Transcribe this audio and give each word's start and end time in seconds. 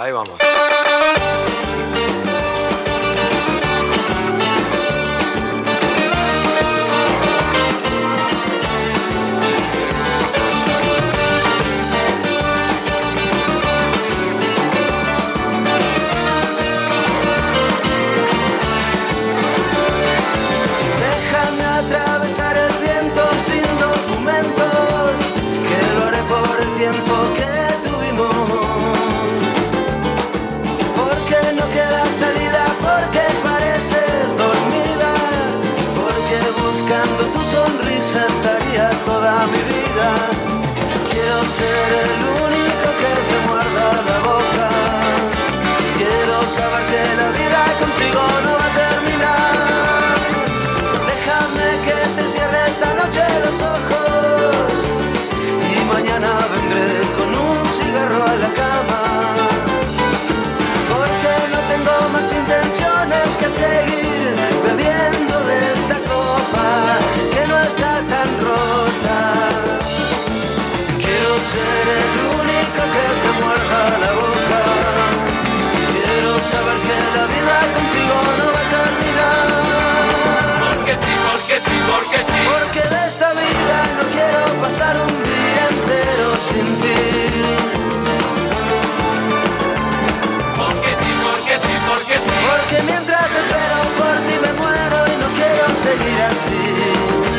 Ahí 0.00 0.12
vamos. 0.12 0.38
Ser 41.50 41.92
el 42.06 42.20
único 42.46 42.88
que 43.00 43.12
te 43.28 43.36
muerda 43.46 43.86
la 44.08 44.18
boca. 44.30 44.68
Quiero 45.98 46.36
saber 46.46 46.82
que 46.92 47.02
la 47.20 47.28
vida 47.38 47.62
contigo 47.82 48.22
no 48.46 48.52
va 48.60 48.66
a 48.70 48.74
terminar. 48.84 50.14
Déjame 51.10 51.68
que 51.86 51.98
te 52.16 52.24
cierre 52.32 52.60
esta 52.72 52.90
noche 53.00 53.22
los 53.44 53.58
ojos 53.76 54.70
y 55.70 55.74
mañana 55.92 56.30
vendré 56.52 56.90
con 57.18 57.30
un 57.48 57.58
cigarro 57.78 58.22
a 58.32 58.34
la 58.44 58.50
cama. 58.62 59.02
Porque 60.92 61.32
no 61.52 61.60
tengo 61.72 61.94
más 62.14 62.28
intenciones 62.32 63.28
que 63.40 63.48
seguir 63.62 64.22
bebiendo 64.66 65.34
de 65.48 65.56
esta 65.74 65.96
copa 66.14 66.68
que 67.32 67.42
no 67.48 67.56
está 67.70 67.92
tan 68.12 68.28
rota. 68.46 69.39
Ser 71.50 71.62
el 71.62 72.14
único 72.38 72.80
que 72.94 73.06
te 73.22 73.30
muerda 73.42 73.80
la 73.98 74.12
boca. 74.12 74.60
Quiero 75.90 76.40
saber 76.40 76.78
que 76.86 76.96
la 77.16 77.24
vida 77.26 77.56
contigo 77.74 78.16
no 78.38 78.46
va 78.54 78.60
a 78.60 78.70
terminar. 78.78 79.48
Porque 80.62 80.94
sí, 80.94 81.12
porque 81.26 81.56
sí, 81.58 81.76
porque 81.90 82.18
sí. 82.28 82.40
Porque 82.54 82.82
de 82.94 83.00
esta 83.08 83.32
vida 83.32 83.78
no 83.98 84.04
quiero 84.14 84.40
pasar 84.62 84.94
un 84.96 85.14
día 85.26 85.62
entero 85.74 86.28
sin 86.38 86.66
ti. 86.82 87.02
Porque 90.54 90.90
sí, 91.00 91.10
porque 91.26 91.54
sí, 91.64 91.74
porque 91.90 92.16
sí. 92.26 92.36
Porque 92.46 92.76
mientras 92.90 93.28
espero 93.42 93.76
por 93.98 94.16
ti 94.26 94.36
me 94.38 94.52
muero 94.52 94.98
y 95.12 95.14
no 95.22 95.28
quiero 95.34 95.64
seguir 95.82 96.20
así. 96.30 97.29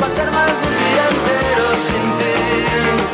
Pasar 0.00 0.30
más 0.30 0.60
de 0.60 0.68
un 0.68 0.76
día 0.76 1.08
entero 1.08 1.76
sin 1.86 2.04
ti. 2.18 3.05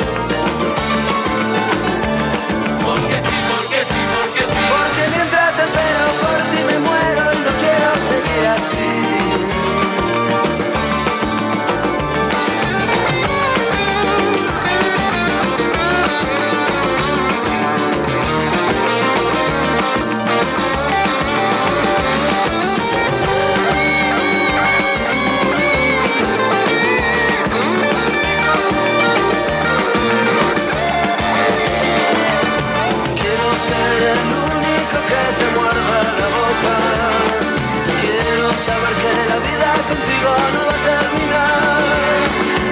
Saber 38.65 38.95
que 39.03 39.12
la 39.28 39.39
vida 39.49 39.71
contigo 39.89 40.31
no 40.55 40.61
va 40.69 40.75
a 40.75 40.83
terminar. 40.93 41.83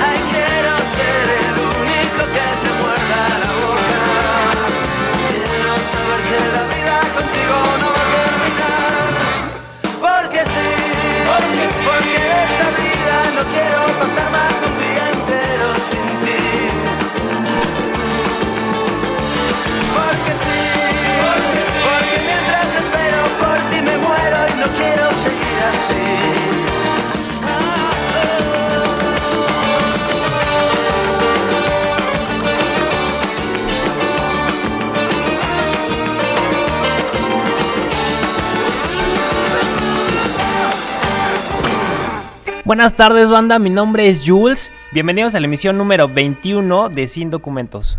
Ay, 0.08 0.18
quiero 0.32 0.72
ser 0.96 1.24
el 1.42 1.56
único 1.82 2.22
que 2.34 2.46
te 2.62 2.70
muerda 2.80 3.20
la 3.42 3.50
boca. 3.60 4.02
Quiero 5.30 5.74
saber 5.94 6.20
que 6.30 6.40
la 6.56 6.64
vida 6.74 6.96
contigo 7.16 7.56
no 7.82 7.88
va 7.96 8.02
a 8.06 8.10
terminar. 8.18 9.08
Porque 10.04 10.40
sí, 10.54 10.70
Porque 11.30 11.66
sí. 11.74 11.82
porque 11.88 12.18
esta 12.46 12.68
vida 12.82 13.16
no 13.36 13.42
quiero 13.54 13.80
pasar 14.00 14.28
más 14.36 14.52
de 14.60 14.66
un 14.70 14.76
día 14.84 15.04
entero 15.16 15.68
sin 15.90 16.08
ti. 16.24 16.42
Porque 19.96 20.32
sí, 20.44 20.60
porque, 21.84 22.16
mientras 22.30 22.68
espero 22.82 23.20
por 23.42 23.58
ti 23.70 23.78
me 23.88 23.96
muero 24.06 24.38
y 24.52 24.54
no 24.62 24.66
quiero 24.78 25.06
seguir. 25.24 25.39
Buenas 42.70 42.94
tardes 42.94 43.32
banda, 43.32 43.58
mi 43.58 43.68
nombre 43.68 44.08
es 44.08 44.22
Jules. 44.24 44.70
Bienvenidos 44.92 45.34
a 45.34 45.40
la 45.40 45.46
emisión 45.46 45.76
número 45.76 46.06
21 46.06 46.88
de 46.88 47.08
Sin 47.08 47.28
Documentos. 47.28 47.98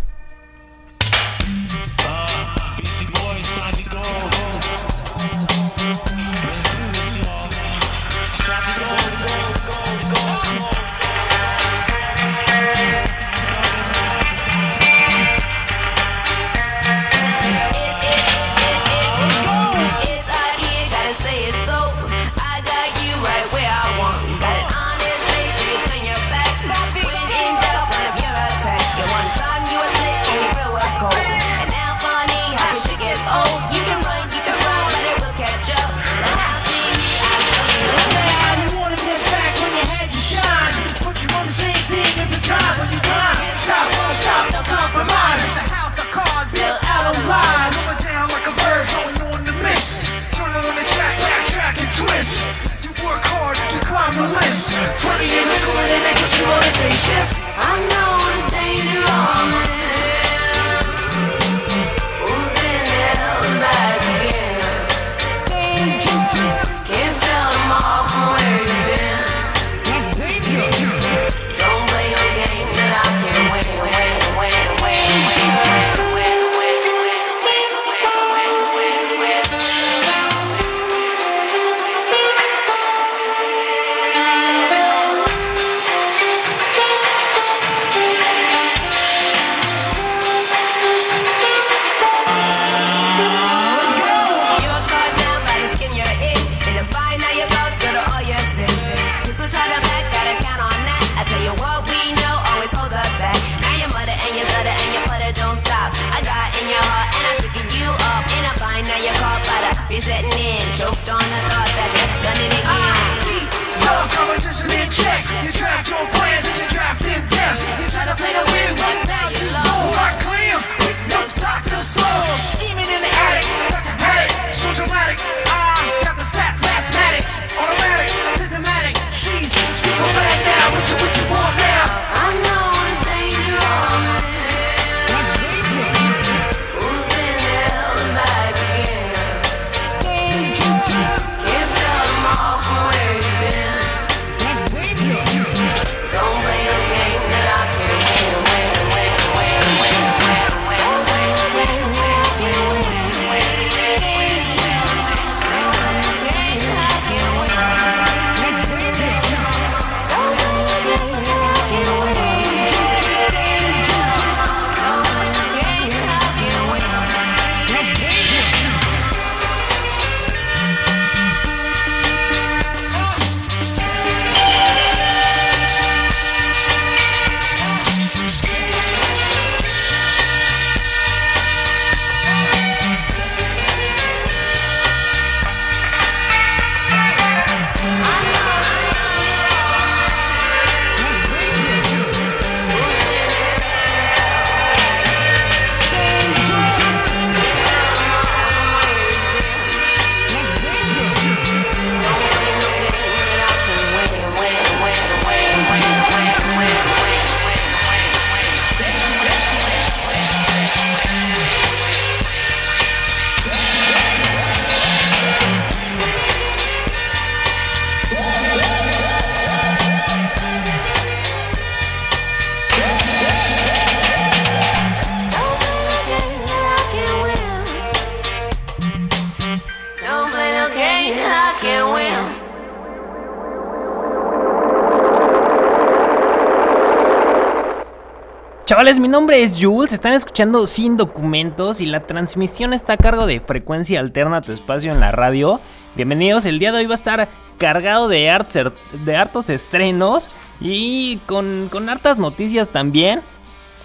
Chavales, 238.81 238.99
mi 238.99 239.09
nombre 239.09 239.43
es 239.43 239.59
Jules, 239.61 239.93
están 239.93 240.13
escuchando 240.13 240.65
Sin 240.65 240.97
Documentos 240.97 241.81
y 241.81 241.85
la 241.85 242.07
transmisión 242.07 242.73
está 242.73 242.93
a 242.93 242.97
cargo 242.97 243.27
de 243.27 243.39
Frecuencia 243.39 243.99
Alterna 243.99 244.41
tu 244.41 244.51
espacio 244.51 244.91
en 244.91 244.99
la 244.99 245.11
radio. 245.11 245.61
Bienvenidos, 245.95 246.45
el 246.45 246.57
día 246.57 246.71
de 246.71 246.79
hoy 246.79 246.87
va 246.87 246.93
a 246.93 246.95
estar 246.95 247.29
cargado 247.59 248.07
de, 248.07 248.31
arts- 248.31 248.73
de 249.05 249.15
hartos 249.15 249.51
estrenos 249.51 250.31
y 250.59 251.17
con, 251.27 251.69
con 251.71 251.89
hartas 251.89 252.17
noticias 252.17 252.69
también, 252.69 253.21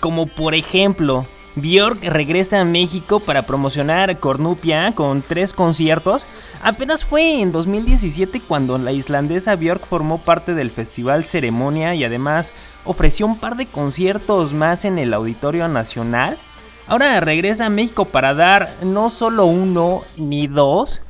como 0.00 0.26
por 0.28 0.54
ejemplo... 0.54 1.26
Björk 1.58 2.04
regresa 2.04 2.60
a 2.60 2.64
México 2.66 3.18
para 3.20 3.46
promocionar 3.46 4.20
Cornupia 4.20 4.92
con 4.94 5.22
tres 5.22 5.54
conciertos. 5.54 6.26
Apenas 6.62 7.02
fue 7.02 7.40
en 7.40 7.50
2017 7.50 8.42
cuando 8.42 8.76
la 8.76 8.92
islandesa 8.92 9.56
Björk 9.56 9.86
formó 9.86 10.18
parte 10.18 10.52
del 10.52 10.70
festival 10.70 11.24
Ceremonia 11.24 11.94
y 11.94 12.04
además 12.04 12.52
ofreció 12.86 13.26
un 13.26 13.38
par 13.38 13.56
de 13.56 13.66
conciertos 13.66 14.52
más 14.52 14.84
en 14.84 14.98
el 14.98 15.12
Auditorio 15.12 15.68
Nacional. 15.68 16.38
Ahora 16.86 17.20
regresa 17.20 17.66
a 17.66 17.70
México 17.70 18.04
para 18.04 18.32
dar 18.32 18.70
no 18.82 19.10
solo 19.10 19.46
uno 19.46 20.04
ni 20.16 20.46
dos, 20.46 21.02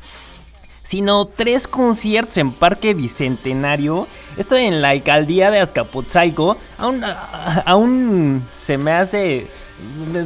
sino 0.82 1.26
tres 1.26 1.68
conciertos 1.68 2.38
en 2.38 2.52
Parque 2.52 2.94
Bicentenario. 2.94 4.06
Esto 4.36 4.56
en 4.56 4.80
la 4.80 4.90
alcaldía 4.90 5.50
de 5.50 5.60
Azcapotzalco. 5.60 6.56
Aún, 6.78 7.04
aún 7.64 8.46
se 8.62 8.78
me 8.78 8.92
hace. 8.92 9.48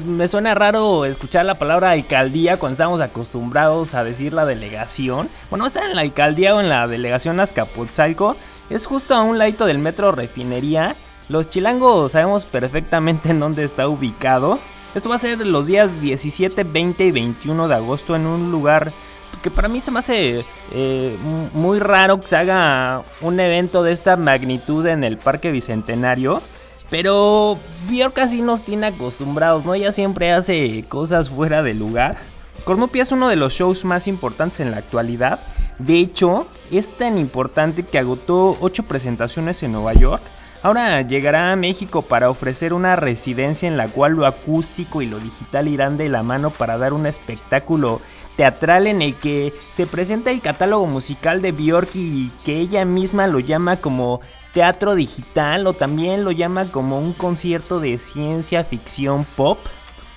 Me, 0.07 0.29
suena 0.29 0.55
raro 0.55 1.05
escuchar 1.05 1.45
la 1.45 1.57
palabra 1.57 1.91
alcaldía 1.91 2.57
cuando 2.57 2.75
estamos 2.75 3.01
acostumbrados 3.01 3.95
a 3.95 4.05
decir 4.05 4.33
la 4.33 4.45
delegación. 4.45 5.29
Bueno, 5.49 5.67
está 5.67 5.87
en 5.87 5.97
la 5.97 6.03
alcaldía 6.03 6.55
o 6.55 6.61
en 6.61 6.69
la 6.69 6.87
delegación 6.87 7.41
Azcapotzalco. 7.41 8.37
Es 8.69 8.87
justo 8.87 9.15
a 9.15 9.23
un 9.23 9.39
ladito 9.39 9.67
del 9.67 9.79
metro 9.79 10.13
Refinería. 10.13 10.95
Los 11.31 11.49
chilangos 11.49 12.11
sabemos 12.11 12.45
perfectamente 12.45 13.31
en 13.31 13.39
dónde 13.39 13.63
está 13.63 13.87
ubicado. 13.87 14.59
Esto 14.97 15.09
va 15.09 15.15
a 15.15 15.19
ser 15.19 15.47
los 15.47 15.69
días 15.69 16.01
17, 16.01 16.65
20 16.65 17.05
y 17.05 17.11
21 17.13 17.69
de 17.69 17.75
agosto 17.77 18.17
en 18.17 18.27
un 18.27 18.51
lugar 18.51 18.93
que 19.41 19.49
para 19.49 19.69
mí 19.69 19.81
se 19.81 19.93
me 19.93 20.01
hace 20.01 20.45
eh, 20.73 21.17
muy 21.55 21.79
raro 21.79 22.21
que 22.21 22.27
se 22.27 22.37
haga 22.37 23.05
un 23.21 23.39
evento 23.39 23.85
de 23.85 23.93
esta 23.93 24.17
magnitud 24.17 24.85
en 24.89 25.05
el 25.05 25.19
Parque 25.19 25.53
Bicentenario. 25.53 26.43
Pero 26.91 27.61
Björk 27.89 28.13
casi 28.13 28.43
nos 28.43 28.65
tiene 28.65 28.89
acostumbrados, 28.89 29.65
¿no? 29.65 29.75
Ella 29.75 29.93
siempre 29.93 30.33
hace 30.33 30.85
cosas 30.89 31.31
fuera 31.31 31.63
de 31.63 31.75
lugar. 31.75 32.17
Cornupia 32.65 33.03
es 33.03 33.13
uno 33.13 33.29
de 33.29 33.37
los 33.37 33.53
shows 33.53 33.85
más 33.85 34.09
importantes 34.09 34.59
en 34.59 34.73
la 34.73 34.79
actualidad. 34.79 35.39
De 35.79 35.97
hecho, 36.01 36.49
es 36.73 36.89
tan 36.99 37.19
importante 37.19 37.85
que 37.85 38.01
agotó 38.01 38.57
8 38.61 38.83
presentaciones 38.83 39.63
en 39.63 39.71
Nueva 39.71 39.95
York. 39.95 40.23
Ahora 40.63 41.01
llegará 41.01 41.53
a 41.53 41.57
México 41.57 42.03
para 42.03 42.29
ofrecer 42.29 42.75
una 42.75 42.95
residencia 42.95 43.67
en 43.67 43.79
la 43.79 43.89
cual 43.89 44.13
lo 44.13 44.27
acústico 44.27 45.01
y 45.01 45.07
lo 45.07 45.19
digital 45.19 45.69
irán 45.69 45.97
de 45.97 46.11
la 46.11 46.23
mano 46.23 46.51
para 46.51 46.77
dar 46.77 46.93
un 46.93 47.07
espectáculo 47.07 48.03
teatral 48.37 48.87
en 48.87 49.01
el 49.01 49.15
que 49.15 49.55
se 49.75 49.87
presenta 49.87 50.31
el 50.31 50.43
catálogo 50.43 50.87
musical 50.87 51.41
de 51.41 51.53
Björk 51.53 51.91
y 51.95 52.31
que 52.45 52.59
ella 52.59 52.85
misma 52.85 53.27
lo 53.27 53.39
llama 53.39 53.79
como 53.79 54.21
teatro 54.53 54.95
digital 54.95 55.67
o 55.67 55.73
también 55.73 56.25
lo 56.25 56.31
llama 56.31 56.67
como 56.71 56.99
un 56.99 57.15
concierto 57.15 57.81
de 57.81 57.99
ciencia 57.99 58.63
ficción 58.65 59.25
pop. 59.25 59.59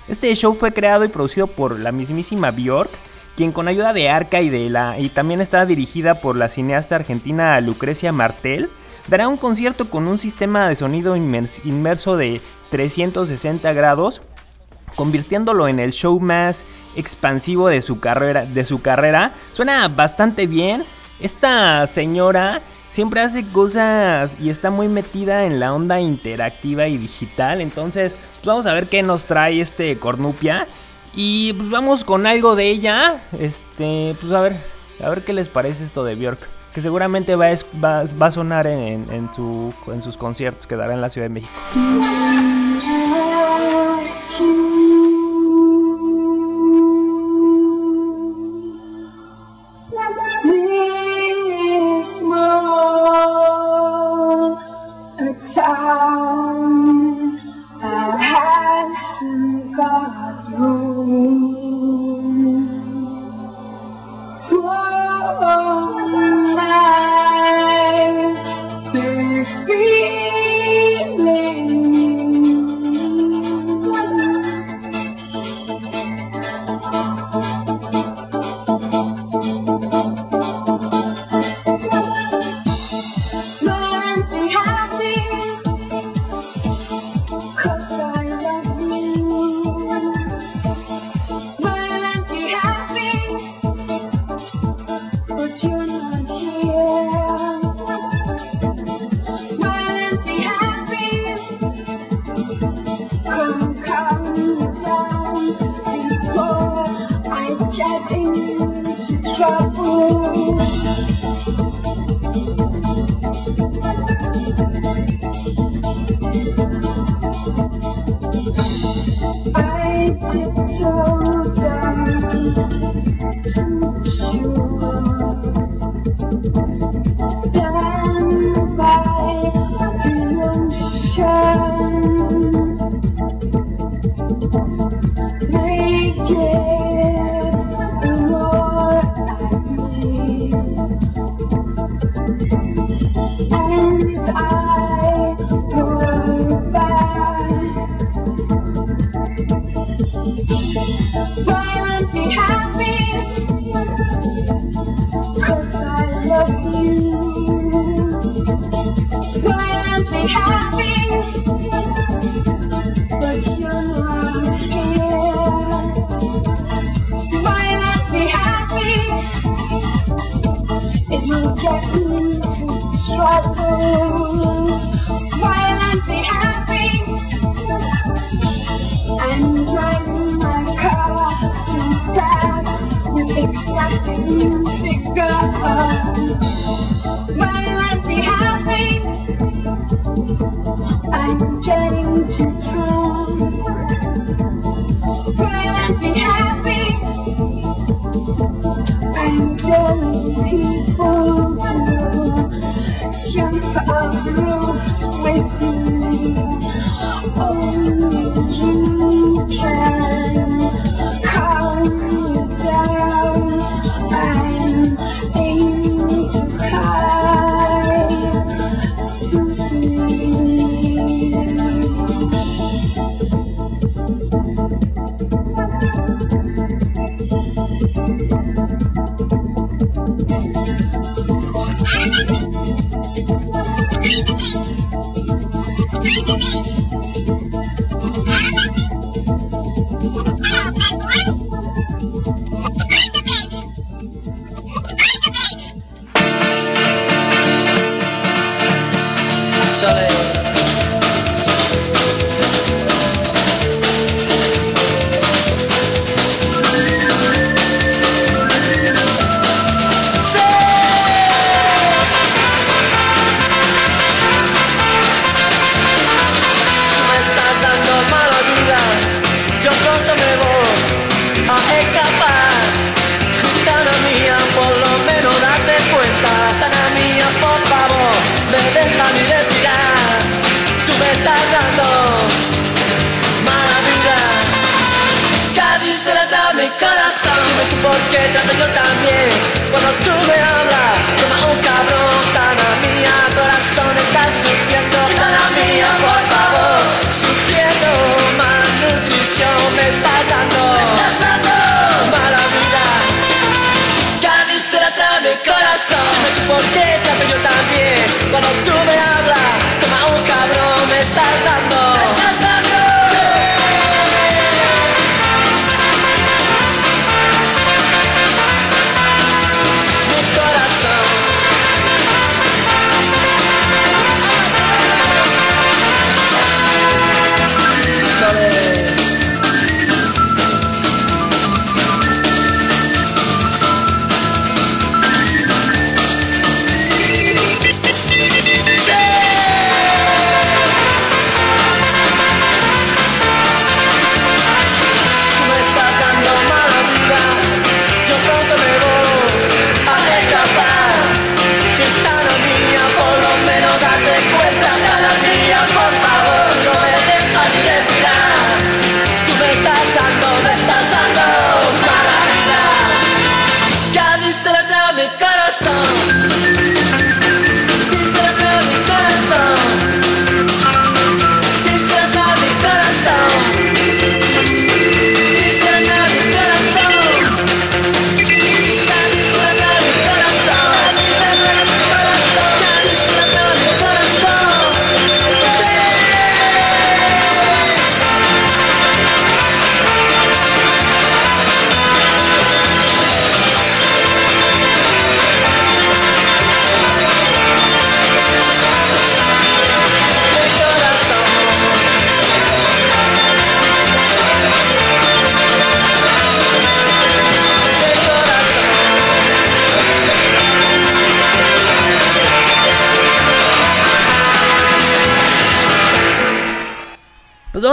Este 0.09 0.33
show 0.35 0.53
fue 0.53 0.73
creado 0.73 1.05
y 1.05 1.07
producido 1.07 1.47
por 1.47 1.79
la 1.79 1.93
mismísima 1.93 2.51
Björk, 2.51 2.91
quien 3.37 3.53
con 3.53 3.69
ayuda 3.69 3.93
de 3.93 4.09
Arca 4.09 4.41
y 4.41 4.49
de 4.49 4.69
la 4.69 4.99
y 4.99 5.07
también 5.07 5.39
está 5.39 5.65
dirigida 5.65 6.19
por 6.19 6.35
la 6.35 6.49
cineasta 6.49 6.97
argentina 6.97 7.59
Lucrecia 7.61 8.11
Martel, 8.11 8.69
dará 9.07 9.27
un 9.27 9.37
concierto 9.37 9.89
con 9.89 10.07
un 10.07 10.17
sistema 10.19 10.67
de 10.69 10.75
sonido 10.75 11.15
inmers- 11.17 11.61
inmerso 11.65 12.17
de 12.17 12.41
360 12.71 13.71
grados 13.73 14.21
convirtiéndolo 14.95 15.67
en 15.67 15.79
el 15.79 15.91
show 15.91 16.19
más 16.19 16.65
expansivo 16.95 17.67
de 17.67 17.81
su 17.81 17.99
carrera. 17.99 18.45
De 18.45 18.63
su 18.65 18.81
carrera. 18.81 19.33
Suena 19.51 19.87
bastante 19.87 20.45
bien. 20.47 20.85
Esta 21.19 21.87
señora 21.87 22.61
siempre 22.89 23.21
hace 23.21 23.47
cosas 23.47 24.37
y 24.39 24.49
está 24.49 24.69
muy 24.69 24.87
metida 24.87 25.45
en 25.45 25.59
la 25.59 25.73
onda 25.73 25.99
interactiva 25.99 26.87
y 26.87 26.97
digital. 26.97 27.59
Entonces, 27.61 28.15
pues 28.35 28.45
vamos 28.45 28.65
a 28.67 28.73
ver 28.73 28.87
qué 28.87 29.01
nos 29.01 29.25
trae 29.25 29.61
este 29.61 29.97
Cornupia. 29.97 30.67
Y 31.15 31.53
pues 31.53 31.69
vamos 31.69 32.03
con 32.03 32.27
algo 32.27 32.55
de 32.55 32.69
ella. 32.69 33.23
Este, 33.39 34.15
pues 34.19 34.31
a 34.33 34.41
ver, 34.41 34.55
a 35.03 35.09
ver 35.09 35.23
qué 35.23 35.33
les 35.33 35.49
parece 35.49 35.83
esto 35.83 36.03
de 36.03 36.15
Björk. 36.15 36.47
Que 36.73 36.81
seguramente 36.81 37.35
va 37.35 37.47
a, 37.51 38.31
sonar 38.31 38.65
en, 38.67 39.05
en 39.11 39.31
su- 39.33 39.73
en 39.87 40.01
sus 40.01 40.17
conciertos 40.17 40.65
que 40.65 40.75
dará 40.75 40.93
en 40.93 41.01
la 41.01 41.09
Ciudad 41.09 41.25
de 41.27 41.33
México. 41.33 41.53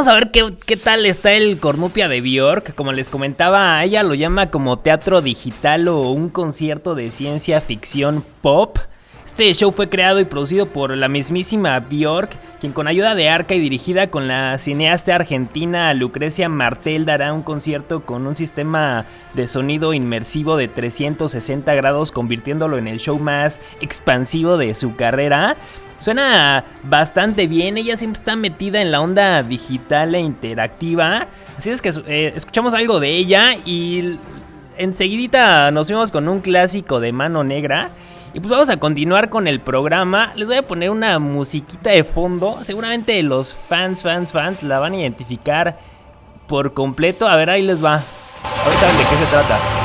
Vamos 0.00 0.08
a 0.08 0.14
ver 0.14 0.30
qué, 0.30 0.56
qué 0.64 0.78
tal 0.78 1.04
está 1.04 1.34
el 1.34 1.60
Cornupia 1.60 2.08
de 2.08 2.22
Bjork. 2.22 2.74
Como 2.74 2.90
les 2.90 3.10
comentaba, 3.10 3.84
ella 3.84 4.02
lo 4.02 4.14
llama 4.14 4.50
como 4.50 4.78
teatro 4.78 5.20
digital 5.20 5.88
o 5.88 6.08
un 6.12 6.30
concierto 6.30 6.94
de 6.94 7.10
ciencia 7.10 7.60
ficción 7.60 8.24
pop. 8.40 8.78
Este 9.26 9.52
show 9.52 9.70
fue 9.72 9.90
creado 9.90 10.18
y 10.18 10.24
producido 10.24 10.64
por 10.64 10.96
la 10.96 11.08
mismísima 11.08 11.78
Bjork, 11.80 12.30
quien 12.60 12.72
con 12.72 12.88
ayuda 12.88 13.14
de 13.14 13.28
Arca 13.28 13.54
y 13.54 13.60
dirigida 13.60 14.10
con 14.10 14.26
la 14.26 14.56
cineasta 14.56 15.16
argentina 15.16 15.92
Lucrecia 15.92 16.48
Martel 16.48 17.04
dará 17.04 17.34
un 17.34 17.42
concierto 17.42 18.06
con 18.06 18.26
un 18.26 18.36
sistema 18.36 19.04
de 19.34 19.48
sonido 19.48 19.92
inmersivo 19.92 20.56
de 20.56 20.68
360 20.68 21.74
grados, 21.74 22.10
convirtiéndolo 22.10 22.78
en 22.78 22.88
el 22.88 23.00
show 23.00 23.18
más 23.18 23.60
expansivo 23.82 24.56
de 24.56 24.74
su 24.74 24.96
carrera. 24.96 25.56
Suena 26.00 26.64
bastante 26.82 27.46
bien, 27.46 27.76
ella 27.76 27.96
siempre 27.96 28.18
está 28.18 28.34
metida 28.34 28.80
en 28.80 28.90
la 28.90 29.00
onda 29.00 29.42
digital 29.42 30.14
e 30.14 30.20
interactiva. 30.20 31.28
Así 31.58 31.70
es 31.70 31.82
que 31.82 31.92
eh, 32.06 32.32
escuchamos 32.34 32.72
algo 32.72 33.00
de 33.00 33.10
ella 33.10 33.54
y 33.66 34.18
enseguidita 34.78 35.70
nos 35.70 35.88
fuimos 35.88 36.10
con 36.10 36.26
un 36.28 36.40
clásico 36.40 37.00
de 37.00 37.12
mano 37.12 37.44
negra. 37.44 37.90
Y 38.32 38.40
pues 38.40 38.50
vamos 38.50 38.70
a 38.70 38.78
continuar 38.78 39.28
con 39.28 39.46
el 39.46 39.60
programa. 39.60 40.32
Les 40.36 40.48
voy 40.48 40.56
a 40.56 40.66
poner 40.66 40.90
una 40.90 41.18
musiquita 41.18 41.90
de 41.90 42.04
fondo. 42.04 42.60
Seguramente 42.62 43.22
los 43.22 43.54
fans, 43.68 44.02
fans, 44.02 44.32
fans 44.32 44.62
la 44.62 44.78
van 44.78 44.94
a 44.94 44.98
identificar 44.98 45.78
por 46.46 46.72
completo. 46.72 47.28
A 47.28 47.36
ver, 47.36 47.50
ahí 47.50 47.62
les 47.62 47.84
va. 47.84 48.02
Ahorita 48.64 48.86
de 48.86 49.04
qué 49.10 49.16
se 49.16 49.26
trata. 49.26 49.79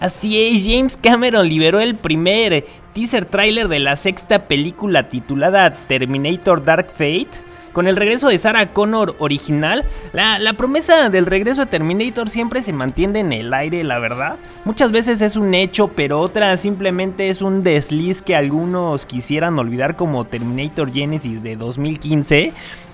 Así 0.00 0.40
es, 0.40 0.64
James 0.66 0.98
Cameron 1.00 1.46
liberó 1.46 1.78
el 1.78 1.94
primer 1.94 2.64
teaser 2.94 3.26
trailer 3.26 3.68
de 3.68 3.80
la 3.80 3.96
sexta 3.96 4.48
película 4.48 5.10
titulada 5.10 5.74
Terminator 5.74 6.64
Dark 6.64 6.88
Fate. 6.92 7.28
Con 7.74 7.86
el 7.86 7.94
regreso 7.94 8.28
de 8.28 8.38
Sarah 8.38 8.72
Connor 8.72 9.14
original, 9.20 9.84
la, 10.12 10.40
la, 10.40 10.54
promesa 10.54 11.08
del 11.08 11.26
regreso 11.26 11.60
de 11.60 11.70
Terminator 11.70 12.28
siempre 12.28 12.62
se 12.62 12.72
mantiene 12.72 13.20
en 13.20 13.32
el 13.32 13.54
aire, 13.54 13.84
la 13.84 14.00
verdad. 14.00 14.36
Muchas 14.64 14.90
veces 14.90 15.22
es 15.22 15.36
un 15.36 15.54
hecho, 15.54 15.88
pero 15.88 16.18
otras 16.18 16.62
simplemente 16.62 17.28
es 17.28 17.42
un 17.42 17.62
desliz 17.62 18.22
que 18.22 18.34
algunos 18.34 19.06
quisieran 19.06 19.56
olvidar 19.56 19.94
como 19.94 20.24
Terminator 20.24 20.92
Genesis 20.92 21.44
de 21.44 21.54
2015 21.54 22.52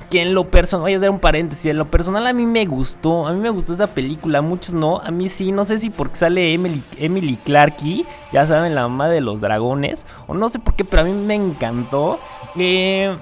que 0.08 0.22
en 0.22 0.34
lo 0.34 0.50
personal, 0.50 0.82
voy 0.82 0.94
a 0.94 0.96
hacer 0.96 1.10
un 1.10 1.18
paréntesis, 1.18 1.66
en 1.66 1.78
lo 1.78 1.90
personal 1.90 2.26
a 2.26 2.32
mí 2.32 2.46
me 2.46 2.64
gustó, 2.66 3.26
a 3.26 3.32
mí 3.32 3.40
me 3.40 3.50
gustó 3.50 3.72
esa 3.72 3.88
película, 3.88 4.40
muchos 4.40 4.74
no, 4.74 4.98
a 4.98 5.10
mí 5.10 5.28
sí, 5.28 5.52
no 5.52 5.64
sé 5.64 5.78
si 5.78 5.90
porque 5.90 6.16
sale 6.16 6.52
Emily, 6.52 6.82
Emily 6.98 7.36
Clarke, 7.36 8.04
ya 8.32 8.46
saben, 8.46 8.74
la 8.74 8.82
mamá 8.82 9.08
de 9.08 9.20
los 9.20 9.40
dragones, 9.40 10.06
o 10.26 10.34
no 10.34 10.48
sé 10.48 10.58
por 10.58 10.74
qué, 10.74 10.84
pero 10.84 11.02
a 11.02 11.04
mí 11.04 11.12
me 11.12 11.34
encantó. 11.34 12.18
Eh, 12.56 13.16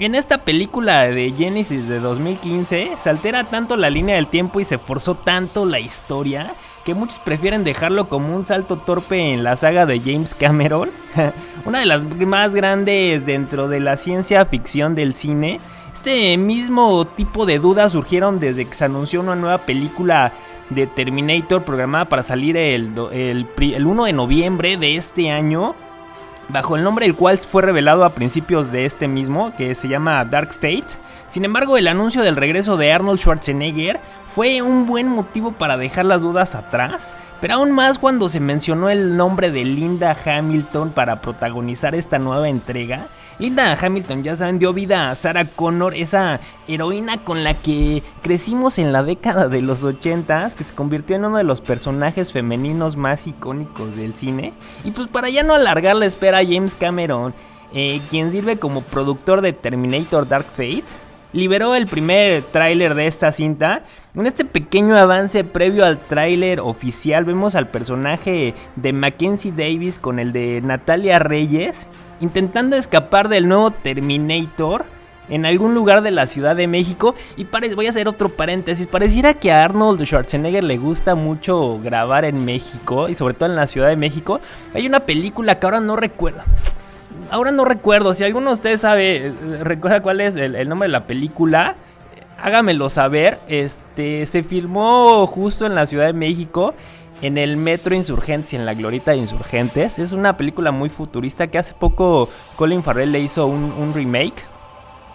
en 0.00 0.16
esta 0.16 0.38
película 0.38 1.02
de 1.02 1.30
Genesis 1.30 1.88
de 1.88 2.00
2015 2.00 2.92
se 2.98 3.10
altera 3.10 3.44
tanto 3.44 3.76
la 3.76 3.90
línea 3.90 4.16
del 4.16 4.26
tiempo 4.26 4.58
y 4.58 4.64
se 4.64 4.78
forzó 4.78 5.14
tanto 5.14 5.66
la 5.66 5.78
historia 5.78 6.56
que 6.84 6.94
muchos 6.94 7.20
prefieren 7.20 7.62
dejarlo 7.62 8.08
como 8.08 8.34
un 8.34 8.44
salto 8.44 8.78
torpe 8.78 9.32
en 9.32 9.44
la 9.44 9.56
saga 9.56 9.86
de 9.86 10.00
James 10.00 10.34
Cameron, 10.34 10.90
una 11.64 11.78
de 11.78 11.86
las 11.86 12.04
más 12.04 12.54
grandes 12.54 13.24
dentro 13.24 13.68
de 13.68 13.78
la 13.78 13.96
ciencia 13.96 14.44
ficción 14.46 14.96
del 14.96 15.14
cine. 15.14 15.60
Este 16.04 16.36
mismo 16.36 17.06
tipo 17.06 17.46
de 17.46 17.58
dudas 17.58 17.92
surgieron 17.92 18.38
desde 18.38 18.66
que 18.66 18.74
se 18.74 18.84
anunció 18.84 19.22
una 19.22 19.36
nueva 19.36 19.56
película 19.56 20.34
de 20.68 20.86
Terminator 20.86 21.64
programada 21.64 22.10
para 22.10 22.22
salir 22.22 22.58
el, 22.58 22.92
el, 23.10 23.46
el 23.58 23.86
1 23.86 24.04
de 24.04 24.12
noviembre 24.12 24.76
de 24.76 24.98
este 24.98 25.30
año 25.30 25.74
bajo 26.50 26.76
el 26.76 26.84
nombre 26.84 27.06
del 27.06 27.14
cual 27.14 27.38
fue 27.38 27.62
revelado 27.62 28.04
a 28.04 28.10
principios 28.14 28.70
de 28.70 28.84
este 28.84 29.08
mismo, 29.08 29.54
que 29.56 29.74
se 29.74 29.88
llama 29.88 30.22
Dark 30.26 30.52
Fate. 30.52 30.84
Sin 31.28 31.46
embargo, 31.46 31.78
el 31.78 31.88
anuncio 31.88 32.20
del 32.20 32.36
regreso 32.36 32.76
de 32.76 32.92
Arnold 32.92 33.18
Schwarzenegger 33.18 33.98
fue 34.26 34.60
un 34.60 34.84
buen 34.84 35.08
motivo 35.08 35.52
para 35.52 35.78
dejar 35.78 36.04
las 36.04 36.20
dudas 36.20 36.54
atrás, 36.54 37.14
pero 37.40 37.54
aún 37.54 37.72
más 37.72 37.98
cuando 37.98 38.28
se 38.28 38.40
mencionó 38.40 38.90
el 38.90 39.16
nombre 39.16 39.50
de 39.50 39.64
Linda 39.64 40.14
Hamilton 40.22 40.92
para 40.92 41.22
protagonizar 41.22 41.94
esta 41.94 42.18
nueva 42.18 42.50
entrega. 42.50 43.08
Linda 43.38 43.76
Hamilton, 43.80 44.22
ya 44.22 44.36
saben, 44.36 44.58
dio 44.58 44.72
vida 44.72 45.10
a 45.10 45.14
Sarah 45.16 45.48
Connor, 45.48 45.94
esa 45.94 46.40
heroína 46.68 47.24
con 47.24 47.42
la 47.42 47.54
que 47.54 48.02
crecimos 48.22 48.78
en 48.78 48.92
la 48.92 49.02
década 49.02 49.48
de 49.48 49.60
los 49.60 49.82
80 49.82 50.50
que 50.56 50.64
se 50.64 50.74
convirtió 50.74 51.16
en 51.16 51.24
uno 51.24 51.38
de 51.38 51.44
los 51.44 51.60
personajes 51.60 52.32
femeninos 52.32 52.96
más 52.96 53.26
icónicos 53.26 53.96
del 53.96 54.14
cine. 54.14 54.52
Y 54.84 54.92
pues 54.92 55.08
para 55.08 55.30
ya 55.30 55.42
no 55.42 55.54
alargar 55.54 55.96
la 55.96 56.06
espera, 56.06 56.44
James 56.44 56.76
Cameron, 56.76 57.34
eh, 57.72 58.00
quien 58.08 58.30
sirve 58.30 58.58
como 58.58 58.82
productor 58.82 59.40
de 59.40 59.52
Terminator 59.52 60.28
Dark 60.28 60.46
Fate, 60.46 60.84
liberó 61.32 61.74
el 61.74 61.88
primer 61.88 62.42
tráiler 62.44 62.94
de 62.94 63.08
esta 63.08 63.32
cinta. 63.32 63.82
En 64.14 64.26
este 64.26 64.44
pequeño 64.44 64.96
avance 64.96 65.42
previo 65.42 65.84
al 65.84 65.98
tráiler 65.98 66.60
oficial 66.60 67.24
vemos 67.24 67.56
al 67.56 67.68
personaje 67.68 68.54
de 68.76 68.92
Mackenzie 68.92 69.50
Davis 69.50 69.98
con 69.98 70.20
el 70.20 70.32
de 70.32 70.60
Natalia 70.62 71.18
Reyes 71.18 71.88
intentando 72.24 72.74
escapar 72.76 73.28
del 73.28 73.46
nuevo 73.46 73.70
Terminator 73.70 74.84
en 75.28 75.46
algún 75.46 75.74
lugar 75.74 76.02
de 76.02 76.10
la 76.10 76.26
Ciudad 76.26 76.56
de 76.56 76.66
México. 76.66 77.14
Y 77.36 77.46
voy 77.74 77.86
a 77.86 77.90
hacer 77.90 78.08
otro 78.08 78.28
paréntesis. 78.28 78.86
Pareciera 78.86 79.34
que 79.34 79.52
a 79.52 79.64
Arnold 79.64 80.02
Schwarzenegger 80.04 80.64
le 80.64 80.76
gusta 80.76 81.14
mucho 81.14 81.78
grabar 81.82 82.24
en 82.24 82.44
México 82.44 83.08
y 83.08 83.14
sobre 83.14 83.34
todo 83.34 83.48
en 83.48 83.56
la 83.56 83.66
Ciudad 83.66 83.88
de 83.88 83.96
México. 83.96 84.40
Hay 84.74 84.86
una 84.86 85.00
película 85.00 85.58
que 85.58 85.66
ahora 85.66 85.80
no 85.80 85.96
recuerdo. 85.96 86.42
Ahora 87.30 87.52
no 87.52 87.64
recuerdo. 87.64 88.12
Si 88.12 88.24
alguno 88.24 88.50
de 88.50 88.54
ustedes 88.54 88.80
sabe, 88.80 89.26
eh, 89.26 89.32
recuerda 89.62 90.02
cuál 90.02 90.20
es 90.20 90.36
el, 90.36 90.56
el 90.56 90.68
nombre 90.68 90.88
de 90.88 90.92
la 90.92 91.06
película, 91.06 91.76
hágamelo 92.42 92.88
saber. 92.88 93.38
Este 93.48 94.26
se 94.26 94.42
filmó 94.42 95.26
justo 95.26 95.66
en 95.66 95.74
la 95.74 95.86
Ciudad 95.86 96.06
de 96.06 96.12
México. 96.12 96.74
En 97.22 97.38
el 97.38 97.56
Metro 97.56 97.94
Insurgentes 97.94 98.52
y 98.52 98.56
en 98.56 98.66
la 98.66 98.74
Glorita 98.74 99.12
de 99.12 99.18
Insurgentes. 99.18 99.98
Es 99.98 100.12
una 100.12 100.36
película 100.36 100.72
muy 100.72 100.90
futurista 100.90 101.46
que 101.46 101.58
hace 101.58 101.74
poco 101.74 102.28
Colin 102.56 102.82
Farrell 102.82 103.12
le 103.12 103.20
hizo 103.20 103.46
un, 103.46 103.92
remake. 103.94 104.44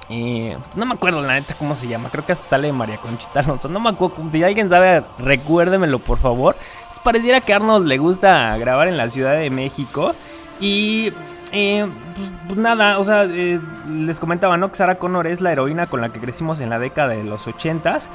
Eh, 0.09 0.57
no 0.75 0.85
me 0.85 0.95
acuerdo 0.95 1.21
la 1.21 1.33
neta 1.33 1.55
cómo 1.55 1.75
se 1.75 1.87
llama. 1.87 2.09
Creo 2.09 2.25
que 2.25 2.31
hasta 2.31 2.45
sale 2.45 2.71
María 2.71 2.97
Conchita 2.97 3.41
Alonso. 3.41 3.69
No 3.69 3.79
me 3.79 3.89
acuerdo. 3.89 4.15
Si 4.31 4.43
alguien 4.43 4.69
sabe, 4.69 5.03
recuérdemelo 5.19 5.99
por 5.99 6.17
favor. 6.17 6.55
Pues 6.87 6.99
pareciera 6.99 7.41
que 7.41 7.53
a 7.53 7.57
Arnold 7.57 7.85
le 7.85 7.97
gusta 7.97 8.57
grabar 8.57 8.87
en 8.87 8.97
la 8.97 9.09
Ciudad 9.09 9.37
de 9.37 9.49
México. 9.49 10.13
Y 10.59 11.13
eh, 11.51 11.87
pues, 12.15 12.33
pues 12.47 12.59
nada, 12.59 12.99
o 12.99 13.03
sea, 13.03 13.23
eh, 13.23 13.59
les 13.89 14.19
comentaba, 14.19 14.57
¿no? 14.57 14.69
Que 14.69 14.77
Sarah 14.77 14.99
Connor 14.99 15.27
es 15.27 15.41
la 15.41 15.51
heroína 15.51 15.87
con 15.87 16.01
la 16.01 16.09
que 16.09 16.19
crecimos 16.19 16.59
en 16.59 16.69
la 16.69 16.79
década 16.79 17.09
de 17.09 17.23
los 17.23 17.47
80s. 17.47 18.09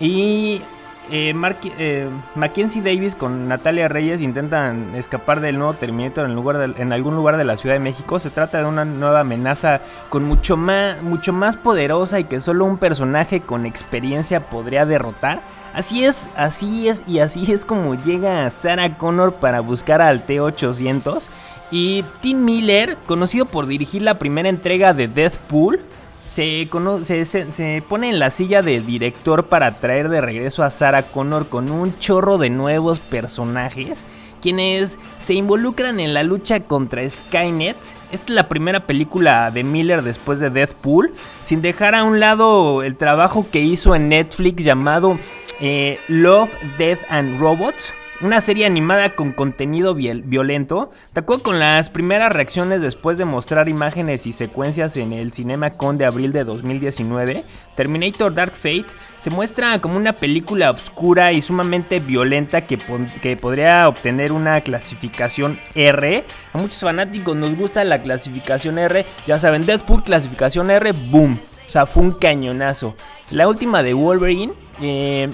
Y 0.00 0.62
eh, 1.10 1.34
eh, 1.78 2.08
Mackenzie 2.34 2.82
Davis 2.82 3.14
con 3.14 3.48
Natalia 3.48 3.88
Reyes 3.88 4.20
intentan 4.20 4.94
escapar 4.94 5.40
del 5.40 5.58
nuevo 5.58 5.74
Terminator 5.74 6.28
en 6.28 6.92
algún 6.92 7.16
lugar 7.16 7.36
de 7.36 7.44
la 7.44 7.56
Ciudad 7.56 7.74
de 7.74 7.80
México. 7.80 8.18
Se 8.18 8.30
trata 8.30 8.58
de 8.58 8.66
una 8.66 8.84
nueva 8.84 9.20
amenaza 9.20 9.80
con 10.08 10.24
mucho 10.24 10.56
más, 10.56 11.02
mucho 11.02 11.32
más 11.32 11.56
poderosa 11.56 12.20
y 12.20 12.24
que 12.24 12.40
solo 12.40 12.64
un 12.64 12.78
personaje 12.78 13.40
con 13.40 13.66
experiencia 13.66 14.48
podría 14.50 14.86
derrotar. 14.86 15.40
Así 15.74 16.04
es, 16.04 16.28
así 16.36 16.88
es 16.88 17.06
y 17.06 17.20
así 17.20 17.50
es 17.52 17.64
como 17.64 17.94
llega 17.94 18.48
Sarah 18.50 18.96
Connor 18.98 19.34
para 19.34 19.60
buscar 19.60 20.02
al 20.02 20.22
T-800. 20.24 21.28
Y 21.70 22.04
Tim 22.20 22.44
Miller, 22.44 22.96
conocido 23.06 23.44
por 23.44 23.66
dirigir 23.66 24.02
la 24.02 24.18
primera 24.18 24.48
entrega 24.48 24.94
de 24.94 25.06
Deathpool, 25.06 25.80
se, 26.28 26.68
cono- 26.70 27.04
se, 27.04 27.24
se- 27.24 27.50
se 27.50 27.82
pone 27.88 28.10
en 28.10 28.18
la 28.18 28.30
silla 28.30 28.62
de 28.62 28.80
director 28.80 29.46
para 29.46 29.72
traer 29.78 30.08
de 30.08 30.20
regreso 30.20 30.62
a 30.62 30.70
Sarah 30.70 31.02
Connor 31.04 31.48
con 31.48 31.70
un 31.70 31.98
chorro 31.98 32.38
de 32.38 32.50
nuevos 32.50 33.00
personajes, 33.00 34.04
quienes 34.40 34.98
se 35.18 35.34
involucran 35.34 35.98
en 36.00 36.14
la 36.14 36.22
lucha 36.22 36.60
contra 36.60 37.08
Skynet. 37.08 37.76
Esta 38.12 38.24
es 38.26 38.30
la 38.30 38.48
primera 38.48 38.86
película 38.86 39.50
de 39.50 39.64
Miller 39.64 40.02
después 40.02 40.38
de 40.38 40.50
Deathpool, 40.50 41.12
sin 41.42 41.60
dejar 41.62 41.94
a 41.94 42.04
un 42.04 42.20
lado 42.20 42.82
el 42.82 42.96
trabajo 42.96 43.46
que 43.50 43.60
hizo 43.60 43.94
en 43.94 44.08
Netflix 44.08 44.62
llamado 44.64 45.18
eh, 45.60 45.98
Love, 46.08 46.50
Death 46.78 47.00
and 47.10 47.40
Robots. 47.40 47.92
Una 48.20 48.40
serie 48.40 48.66
animada 48.66 49.14
con 49.14 49.30
contenido 49.30 49.94
viol- 49.94 50.22
violento. 50.24 50.90
Acuerdo 51.14 51.44
con 51.44 51.60
las 51.60 51.88
primeras 51.88 52.32
reacciones 52.32 52.82
después 52.82 53.16
de 53.16 53.24
mostrar 53.24 53.68
imágenes 53.68 54.26
y 54.26 54.32
secuencias 54.32 54.96
en 54.96 55.12
el 55.12 55.32
CinemaCon 55.32 55.98
de 55.98 56.04
abril 56.04 56.32
de 56.32 56.42
2019, 56.42 57.44
Terminator 57.76 58.34
Dark 58.34 58.54
Fate 58.54 58.86
se 59.18 59.30
muestra 59.30 59.80
como 59.80 59.96
una 59.96 60.14
película 60.14 60.72
oscura 60.72 61.32
y 61.32 61.42
sumamente 61.42 62.00
violenta 62.00 62.66
que, 62.66 62.76
que 63.22 63.36
podría 63.36 63.88
obtener 63.88 64.32
una 64.32 64.60
clasificación 64.62 65.58
R. 65.76 66.24
A 66.52 66.58
muchos 66.58 66.80
fanáticos 66.80 67.36
nos 67.36 67.54
gusta 67.56 67.84
la 67.84 68.02
clasificación 68.02 68.78
R. 68.78 69.06
Ya 69.28 69.38
saben, 69.38 69.64
Deadpool 69.64 70.02
clasificación 70.02 70.72
R, 70.72 70.90
boom. 70.92 71.38
O 71.68 71.70
sea, 71.70 71.86
fue 71.86 72.02
un 72.02 72.12
cañonazo. 72.12 72.96
La 73.30 73.46
última 73.46 73.84
de 73.84 73.94
Wolverine, 73.94 74.54
eh, 74.80 75.30